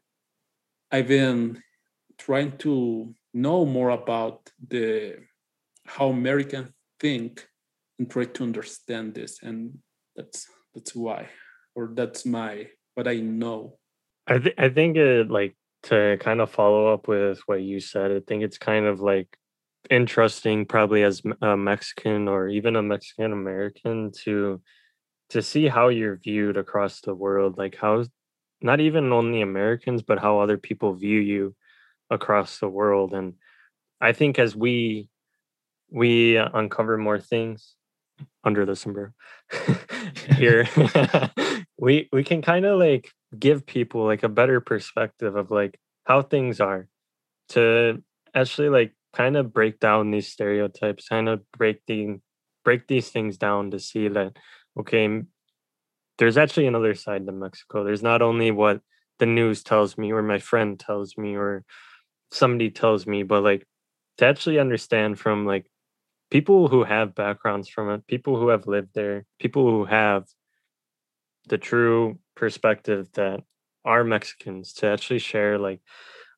I've 0.91 1.07
been 1.07 1.61
trying 2.17 2.57
to 2.59 3.13
know 3.33 3.65
more 3.65 3.89
about 3.89 4.49
the 4.67 5.17
how 5.85 6.09
Americans 6.09 6.69
think 6.99 7.47
and 7.97 8.09
try 8.09 8.25
to 8.25 8.43
understand 8.43 9.15
this, 9.15 9.41
and 9.41 9.79
that's 10.15 10.47
that's 10.73 10.95
why, 10.95 11.29
or 11.75 11.91
that's 11.93 12.25
my 12.25 12.67
what 12.95 13.07
I 13.07 13.15
know. 13.15 13.77
I 14.27 14.39
th- 14.39 14.55
I 14.57 14.69
think 14.69 14.97
it 14.97 15.29
like 15.29 15.55
to 15.83 16.17
kind 16.19 16.41
of 16.41 16.51
follow 16.51 16.93
up 16.93 17.07
with 17.07 17.39
what 17.45 17.61
you 17.61 17.79
said. 17.79 18.11
I 18.11 18.19
think 18.19 18.43
it's 18.43 18.57
kind 18.57 18.85
of 18.85 18.99
like 18.99 19.38
interesting, 19.89 20.65
probably 20.65 21.03
as 21.03 21.21
a 21.41 21.57
Mexican 21.57 22.27
or 22.27 22.47
even 22.47 22.75
a 22.75 22.83
Mexican 22.83 23.33
American, 23.33 24.11
to 24.23 24.61
to 25.29 25.41
see 25.41 25.67
how 25.67 25.89
you're 25.89 26.17
viewed 26.17 26.57
across 26.57 27.01
the 27.01 27.13
world, 27.13 27.57
like 27.57 27.75
how 27.75 28.03
not 28.61 28.79
even 28.79 29.11
only 29.13 29.41
Americans, 29.41 30.01
but 30.01 30.19
how 30.19 30.39
other 30.39 30.57
people 30.57 30.93
view 30.93 31.19
you 31.19 31.55
across 32.09 32.59
the 32.59 32.69
world. 32.69 33.13
And 33.13 33.35
I 34.01 34.13
think 34.13 34.39
as 34.39 34.55
we 34.55 35.09
we 35.91 36.37
uh, 36.37 36.49
uncover 36.53 36.97
more 36.97 37.19
things 37.19 37.75
under 38.43 38.65
the 38.65 38.75
sombrero 38.75 39.11
here, 40.37 40.67
we 41.77 42.09
we 42.11 42.23
can 42.23 42.41
kind 42.41 42.65
of 42.65 42.79
like 42.79 43.09
give 43.37 43.65
people 43.65 44.05
like 44.05 44.23
a 44.23 44.29
better 44.29 44.59
perspective 44.61 45.35
of 45.35 45.51
like 45.51 45.79
how 46.05 46.21
things 46.21 46.59
are 46.59 46.87
to 47.49 48.01
actually 48.33 48.69
like 48.69 48.93
kind 49.13 49.37
of 49.37 49.53
break 49.53 49.79
down 49.79 50.11
these 50.11 50.27
stereotypes, 50.27 51.07
kind 51.07 51.29
of 51.29 51.41
break 51.51 51.81
the 51.87 52.19
break 52.63 52.87
these 52.87 53.09
things 53.09 53.37
down 53.37 53.71
to 53.71 53.79
see 53.79 54.07
that 54.09 54.33
okay 54.79 55.21
there's 56.19 56.37
actually 56.37 56.67
another 56.67 56.93
side 56.93 57.25
to 57.25 57.31
Mexico. 57.31 57.83
There's 57.83 58.03
not 58.03 58.21
only 58.21 58.51
what 58.51 58.81
the 59.19 59.25
news 59.25 59.63
tells 59.63 59.97
me 59.97 60.11
or 60.11 60.21
my 60.21 60.37
friend 60.37 60.77
tells 60.77 61.17
me 61.17 61.35
or 61.35 61.63
somebody 62.31 62.69
tells 62.69 63.07
me, 63.07 63.23
but 63.23 63.41
like 63.41 63.65
to 64.17 64.25
actually 64.25 64.59
understand 64.59 65.17
from 65.17 65.45
like 65.45 65.65
people 66.29 66.67
who 66.67 66.83
have 66.83 67.15
backgrounds 67.15 67.69
from 67.69 67.89
it, 67.89 68.05
people 68.05 68.37
who 68.37 68.49
have 68.49 68.67
lived 68.67 68.89
there, 68.93 69.25
people 69.39 69.69
who 69.69 69.85
have 69.85 70.25
the 71.47 71.57
true 71.57 72.19
perspective 72.35 73.07
that 73.13 73.39
are 73.85 74.03
Mexicans 74.03 74.73
to 74.73 74.87
actually 74.87 75.19
share 75.19 75.57
like, 75.57 75.79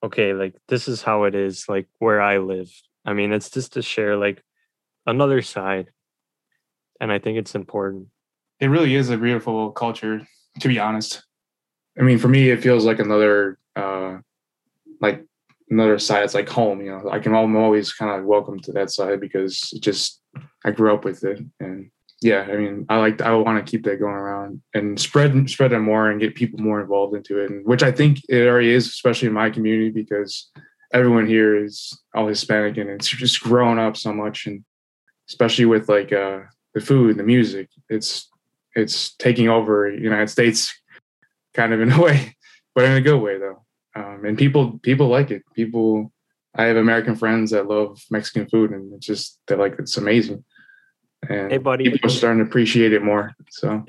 okay, 0.03 0.33
like 0.33 0.55
this 0.67 0.87
is 0.87 1.01
how 1.01 1.23
it 1.23 1.35
is, 1.35 1.67
like 1.69 1.87
where 1.99 2.21
I 2.21 2.37
live. 2.39 2.69
I 3.05 3.13
mean, 3.13 3.33
it's 3.33 3.49
just 3.49 3.73
to 3.73 3.81
share 3.81 4.17
like 4.17 4.43
another 5.05 5.41
side. 5.41 5.91
And 6.99 7.11
I 7.11 7.19
think 7.19 7.37
it's 7.37 7.55
important 7.55 8.09
it 8.61 8.67
really 8.67 8.95
is 8.95 9.09
a 9.09 9.17
beautiful 9.17 9.71
culture, 9.71 10.25
to 10.59 10.67
be 10.67 10.79
honest. 10.79 11.23
I 11.99 12.03
mean, 12.03 12.19
for 12.19 12.27
me, 12.29 12.49
it 12.49 12.61
feels 12.61 12.85
like 12.85 12.99
another, 12.99 13.57
uh, 13.75 14.19
like 15.01 15.25
another 15.69 15.97
side. 15.97 16.23
It's 16.23 16.35
like 16.35 16.47
home, 16.47 16.79
you 16.79 16.91
know. 16.91 17.09
I 17.09 17.19
can 17.19 17.33
I'm 17.33 17.55
always 17.55 17.91
kind 17.91 18.11
of 18.11 18.25
welcome 18.25 18.59
to 18.59 18.71
that 18.73 18.91
side 18.91 19.19
because 19.19 19.71
it 19.73 19.81
just 19.81 20.21
I 20.63 20.71
grew 20.71 20.93
up 20.93 21.03
with 21.03 21.23
it, 21.23 21.43
and 21.59 21.89
yeah, 22.21 22.41
I 22.41 22.55
mean, 22.55 22.85
I 22.87 22.97
like 22.97 23.19
I 23.21 23.33
want 23.33 23.65
to 23.65 23.69
keep 23.69 23.83
that 23.85 23.99
going 23.99 24.13
around 24.13 24.61
and 24.75 24.99
spread 24.99 25.49
spread 25.49 25.73
it 25.73 25.79
more 25.79 26.09
and 26.09 26.19
get 26.19 26.35
people 26.35 26.59
more 26.59 26.79
involved 26.79 27.15
into 27.15 27.39
it, 27.39 27.49
and 27.49 27.65
which 27.65 27.81
I 27.81 27.91
think 27.91 28.19
it 28.29 28.47
already 28.47 28.69
is, 28.69 28.87
especially 28.87 29.27
in 29.27 29.33
my 29.33 29.49
community 29.49 29.89
because 29.89 30.51
everyone 30.93 31.25
here 31.25 31.55
is 31.55 31.99
all 32.13 32.27
Hispanic 32.27 32.77
and 32.77 32.89
it's 32.89 33.07
just 33.07 33.41
grown 33.41 33.79
up 33.79 33.97
so 33.97 34.13
much, 34.13 34.45
and 34.45 34.63
especially 35.29 35.65
with 35.65 35.89
like 35.89 36.13
uh, 36.13 36.41
the 36.75 36.81
food 36.81 37.11
and 37.11 37.19
the 37.19 37.23
music, 37.23 37.69
it's 37.89 38.29
it's 38.75 39.15
taking 39.15 39.49
over 39.49 39.89
United 39.89 40.29
States 40.29 40.73
kind 41.55 41.73
of 41.73 41.81
in 41.81 41.91
a 41.91 42.01
way, 42.03 42.35
but 42.75 42.85
in 42.85 42.91
a 42.93 43.01
good 43.01 43.19
way 43.19 43.39
though. 43.39 43.65
Um, 43.95 44.25
and 44.25 44.37
people 44.37 44.79
people 44.83 45.07
like 45.07 45.31
it. 45.31 45.41
People 45.55 46.13
I 46.55 46.65
have 46.65 46.77
American 46.77 47.15
friends 47.15 47.49
that 47.49 47.67
love 47.67 47.99
Mexican 48.11 48.47
food 48.47 48.71
and 48.71 48.93
it's 48.93 49.07
just 49.07 49.39
they're 49.47 49.57
like 49.57 49.75
it's 49.79 49.97
amazing. 49.97 50.43
And 51.29 51.51
hey, 51.51 51.57
buddy. 51.57 51.91
people 51.91 52.09
are 52.09 52.13
starting 52.13 52.39
to 52.39 52.45
appreciate 52.45 52.93
it 52.93 53.03
more. 53.03 53.35
So 53.49 53.85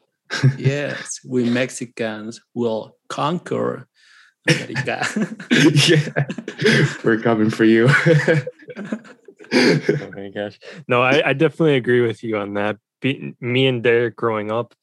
yes, 0.58 1.20
we 1.26 1.48
Mexicans 1.48 2.40
will 2.54 2.96
conquer 3.08 3.86
America. 4.48 5.06
yeah, 5.86 6.94
we're 7.04 7.20
coming 7.20 7.50
for 7.50 7.64
you. 7.64 7.88
oh 9.52 10.10
my 10.14 10.30
gosh. 10.34 10.58
No, 10.88 11.02
I, 11.02 11.30
I 11.30 11.32
definitely 11.32 11.76
agree 11.76 12.00
with 12.00 12.24
you 12.24 12.36
on 12.38 12.54
that 12.54 12.78
be, 13.02 13.34
me 13.40 13.66
and 13.66 13.82
Derek 13.82 14.16
growing 14.16 14.50
up 14.50 14.74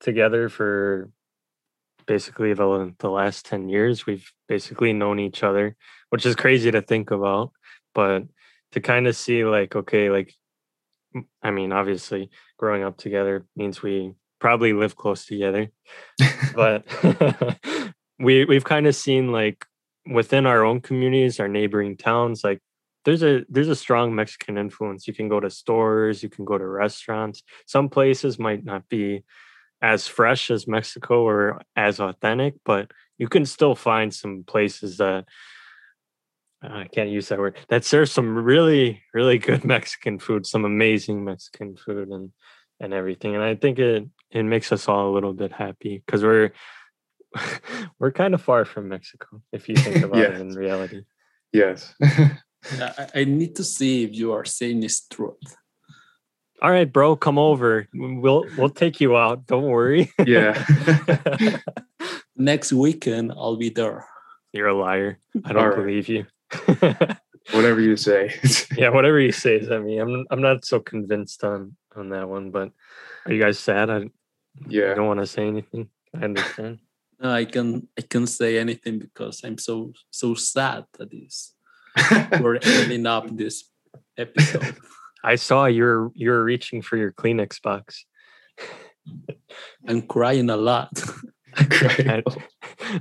together 0.00 0.48
for 0.48 1.10
basically 2.06 2.54
the 2.54 2.94
the 2.98 3.10
last 3.10 3.44
10 3.46 3.68
years 3.68 4.06
we've 4.06 4.32
basically 4.48 4.94
known 4.94 5.18
each 5.18 5.42
other, 5.42 5.76
which 6.08 6.24
is 6.24 6.36
crazy 6.36 6.70
to 6.70 6.80
think 6.80 7.10
about, 7.10 7.52
but 7.94 8.22
to 8.72 8.80
kind 8.80 9.06
of 9.06 9.16
see 9.16 9.44
like 9.44 9.76
okay, 9.76 10.08
like 10.08 10.32
I 11.42 11.50
mean, 11.50 11.72
obviously 11.72 12.30
growing 12.58 12.82
up 12.82 12.96
together 12.96 13.46
means 13.56 13.82
we 13.82 14.14
probably 14.38 14.72
live 14.72 14.96
close 14.96 15.26
together. 15.26 15.70
but 16.54 16.84
we 18.18 18.44
we've 18.44 18.64
kind 18.64 18.86
of 18.86 18.94
seen 18.94 19.32
like 19.32 19.64
within 20.10 20.46
our 20.46 20.64
own 20.64 20.80
communities, 20.80 21.40
our 21.40 21.48
neighboring 21.48 21.96
towns, 21.96 22.44
like 22.44 22.60
there's 23.04 23.22
a 23.22 23.44
there's 23.48 23.68
a 23.68 23.76
strong 23.76 24.14
Mexican 24.14 24.58
influence. 24.58 25.06
You 25.06 25.14
can 25.14 25.28
go 25.28 25.40
to 25.40 25.50
stores, 25.50 26.22
you 26.22 26.28
can 26.28 26.44
go 26.44 26.58
to 26.58 26.66
restaurants. 26.66 27.42
Some 27.66 27.88
places 27.88 28.38
might 28.38 28.64
not 28.64 28.88
be 28.88 29.24
as 29.82 30.08
fresh 30.08 30.50
as 30.50 30.66
Mexico 30.66 31.22
or 31.22 31.62
as 31.76 32.00
authentic, 32.00 32.54
but 32.64 32.90
you 33.18 33.28
can 33.28 33.46
still 33.46 33.74
find 33.74 34.12
some 34.12 34.44
places 34.46 34.96
that 34.96 35.26
I 36.62 36.88
can't 36.92 37.10
use 37.10 37.28
that 37.28 37.38
word 37.38 37.56
that 37.68 37.84
serves 37.84 38.12
some 38.12 38.34
really 38.36 39.02
really 39.14 39.38
good 39.38 39.64
Mexican 39.74 40.18
food, 40.18 40.46
some 40.46 40.64
amazing 40.64 41.24
Mexican 41.24 41.76
food 41.76 42.08
and 42.08 42.32
and 42.80 42.92
everything. 42.92 43.34
And 43.34 43.44
I 43.44 43.54
think 43.54 43.78
it 43.78 44.06
it 44.30 44.42
makes 44.42 44.72
us 44.72 44.88
all 44.88 45.10
a 45.10 45.14
little 45.14 45.32
bit 45.32 45.52
happy 45.52 46.02
because 46.04 46.22
we're 46.22 46.52
we're 47.98 48.12
kind 48.12 48.34
of 48.34 48.42
far 48.42 48.64
from 48.64 48.88
Mexico 48.88 49.42
if 49.52 49.68
you 49.68 49.76
think 49.76 49.96
about 50.04 50.18
yes. 50.18 50.32
it 50.32 50.40
in 50.40 50.54
reality. 50.54 51.02
Yes. 51.52 51.94
I, 52.00 53.06
I 53.14 53.24
need 53.24 53.56
to 53.56 53.64
see 53.64 54.04
if 54.04 54.14
you 54.14 54.32
are 54.32 54.44
saying 54.44 54.80
this 54.80 55.06
truth. 55.06 55.56
All 56.62 56.70
right, 56.70 56.90
bro, 56.90 57.16
come 57.16 57.38
over. 57.38 57.86
We'll 57.94 58.46
we'll 58.56 58.70
take 58.70 59.00
you 59.00 59.16
out. 59.16 59.46
Don't 59.46 59.64
worry. 59.64 60.10
Yeah. 60.24 60.64
Next 62.36 62.72
weekend 62.72 63.32
I'll 63.32 63.56
be 63.56 63.68
there. 63.68 64.06
You're 64.52 64.68
a 64.68 64.74
liar. 64.74 65.18
I 65.44 65.52
don't 65.52 65.68
right. 65.68 65.76
believe 65.76 66.08
you. 66.08 66.26
whatever 67.52 67.80
you 67.80 67.96
say. 67.96 68.34
yeah, 68.76 68.88
whatever 68.90 69.20
you 69.20 69.32
say. 69.32 69.66
I 69.70 69.78
mean, 69.78 70.00
I'm 70.00 70.26
I'm 70.30 70.40
not 70.40 70.64
so 70.64 70.80
convinced 70.80 71.44
on 71.44 71.76
on 71.94 72.10
that 72.10 72.28
one, 72.28 72.50
but 72.50 72.70
are 73.24 73.32
you 73.32 73.42
guys 73.42 73.58
sad? 73.58 73.90
I 73.90 74.10
yeah. 74.68 74.92
I 74.92 74.94
don't 74.94 75.06
want 75.06 75.20
to 75.20 75.26
say 75.26 75.46
anything. 75.46 75.88
I 76.14 76.24
understand. 76.24 76.78
No, 77.18 77.32
I 77.32 77.46
can 77.46 77.88
I 77.98 78.02
can 78.02 78.26
say 78.26 78.58
anything 78.58 78.98
because 78.98 79.40
I'm 79.42 79.56
so 79.56 79.94
so 80.10 80.34
sad 80.34 80.84
that 80.98 81.14
is 81.14 81.54
we're 82.42 82.56
ending 82.56 83.06
up 83.06 83.34
this 83.34 83.70
episode. 84.18 84.76
I 85.24 85.36
saw 85.36 85.64
you're 85.64 86.12
you're 86.14 86.44
reaching 86.44 86.82
for 86.82 86.98
your 86.98 87.12
Kleenex 87.12 87.62
box. 87.62 88.04
I'm 89.88 90.02
crying 90.02 90.50
a 90.50 90.58
lot. 90.58 90.92
I, 91.56 92.22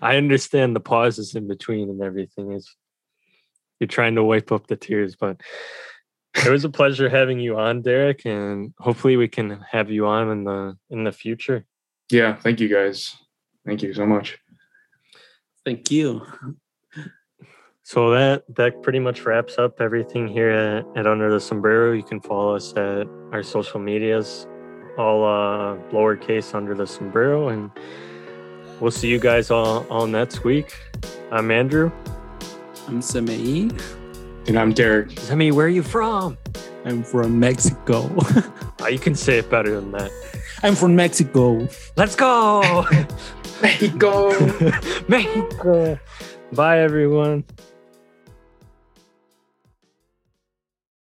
I 0.01 0.15
understand 0.15 0.77
the 0.77 0.79
pauses 0.79 1.35
in 1.35 1.49
between 1.49 1.89
and 1.89 2.01
everything 2.01 2.53
is 2.53 2.73
you're 3.79 3.87
trying 3.87 4.15
to 4.15 4.23
wipe 4.23 4.51
up 4.51 4.67
the 4.67 4.75
tears, 4.75 5.15
but 5.15 5.41
it 6.45 6.49
was 6.49 6.65
a 6.65 6.69
pleasure 6.79 7.09
having 7.09 7.39
you 7.39 7.57
on, 7.57 7.81
Derek, 7.81 8.25
and 8.25 8.73
hopefully 8.79 9.17
we 9.17 9.27
can 9.27 9.63
have 9.69 9.89
you 9.89 10.07
on 10.07 10.29
in 10.29 10.43
the 10.43 10.77
in 10.89 11.03
the 11.03 11.11
future. 11.11 11.65
Yeah, 12.11 12.35
thank 12.35 12.59
you 12.59 12.67
guys. 12.67 13.15
Thank 13.65 13.81
you 13.81 13.93
so 13.93 14.05
much. 14.05 14.37
Thank 15.65 15.89
you. 15.89 16.21
So 17.83 18.11
that 18.11 18.43
that 18.55 18.81
pretty 18.81 18.99
much 18.99 19.25
wraps 19.25 19.57
up 19.57 19.79
everything 19.79 20.27
here 20.27 20.49
at, 20.49 20.85
at 20.95 21.07
Under 21.07 21.31
the 21.31 21.39
Sombrero. 21.39 21.93
You 21.93 22.03
can 22.03 22.19
follow 22.19 22.55
us 22.55 22.73
at 22.73 23.07
our 23.31 23.43
social 23.43 23.79
medias, 23.79 24.47
all 24.97 25.23
uh, 25.23 25.77
lowercase 25.91 26.55
Under 26.55 26.73
the 26.73 26.87
Sombrero, 26.87 27.49
and 27.49 27.71
we'll 28.79 28.91
see 28.91 29.07
you 29.07 29.19
guys 29.19 29.51
all 29.51 29.85
all 29.89 30.07
next 30.07 30.43
week. 30.43 30.73
I'm 31.31 31.51
Andrew. 31.51 31.91
I'm 32.87 32.99
Semei. 32.99 33.71
And 34.47 34.59
I'm 34.59 34.71
Derek. 34.71 35.09
Semei, 35.09 35.51
where 35.51 35.65
are 35.65 35.69
you 35.69 35.81
from? 35.81 36.37
I'm 36.85 37.03
from 37.03 37.39
Mexico. 37.39 38.11
oh, 38.79 38.87
you 38.91 38.99
can 38.99 39.15
say 39.15 39.39
it 39.39 39.49
better 39.49 39.79
than 39.79 39.91
that. 39.93 40.11
I'm 40.61 40.75
from 40.75 40.95
Mexico. 40.95 41.67
Let's 41.97 42.15
go. 42.15 42.85
Mexico. 43.61 44.29
Mexico. 45.07 45.99
Bye, 46.53 46.79
everyone. 46.79 47.43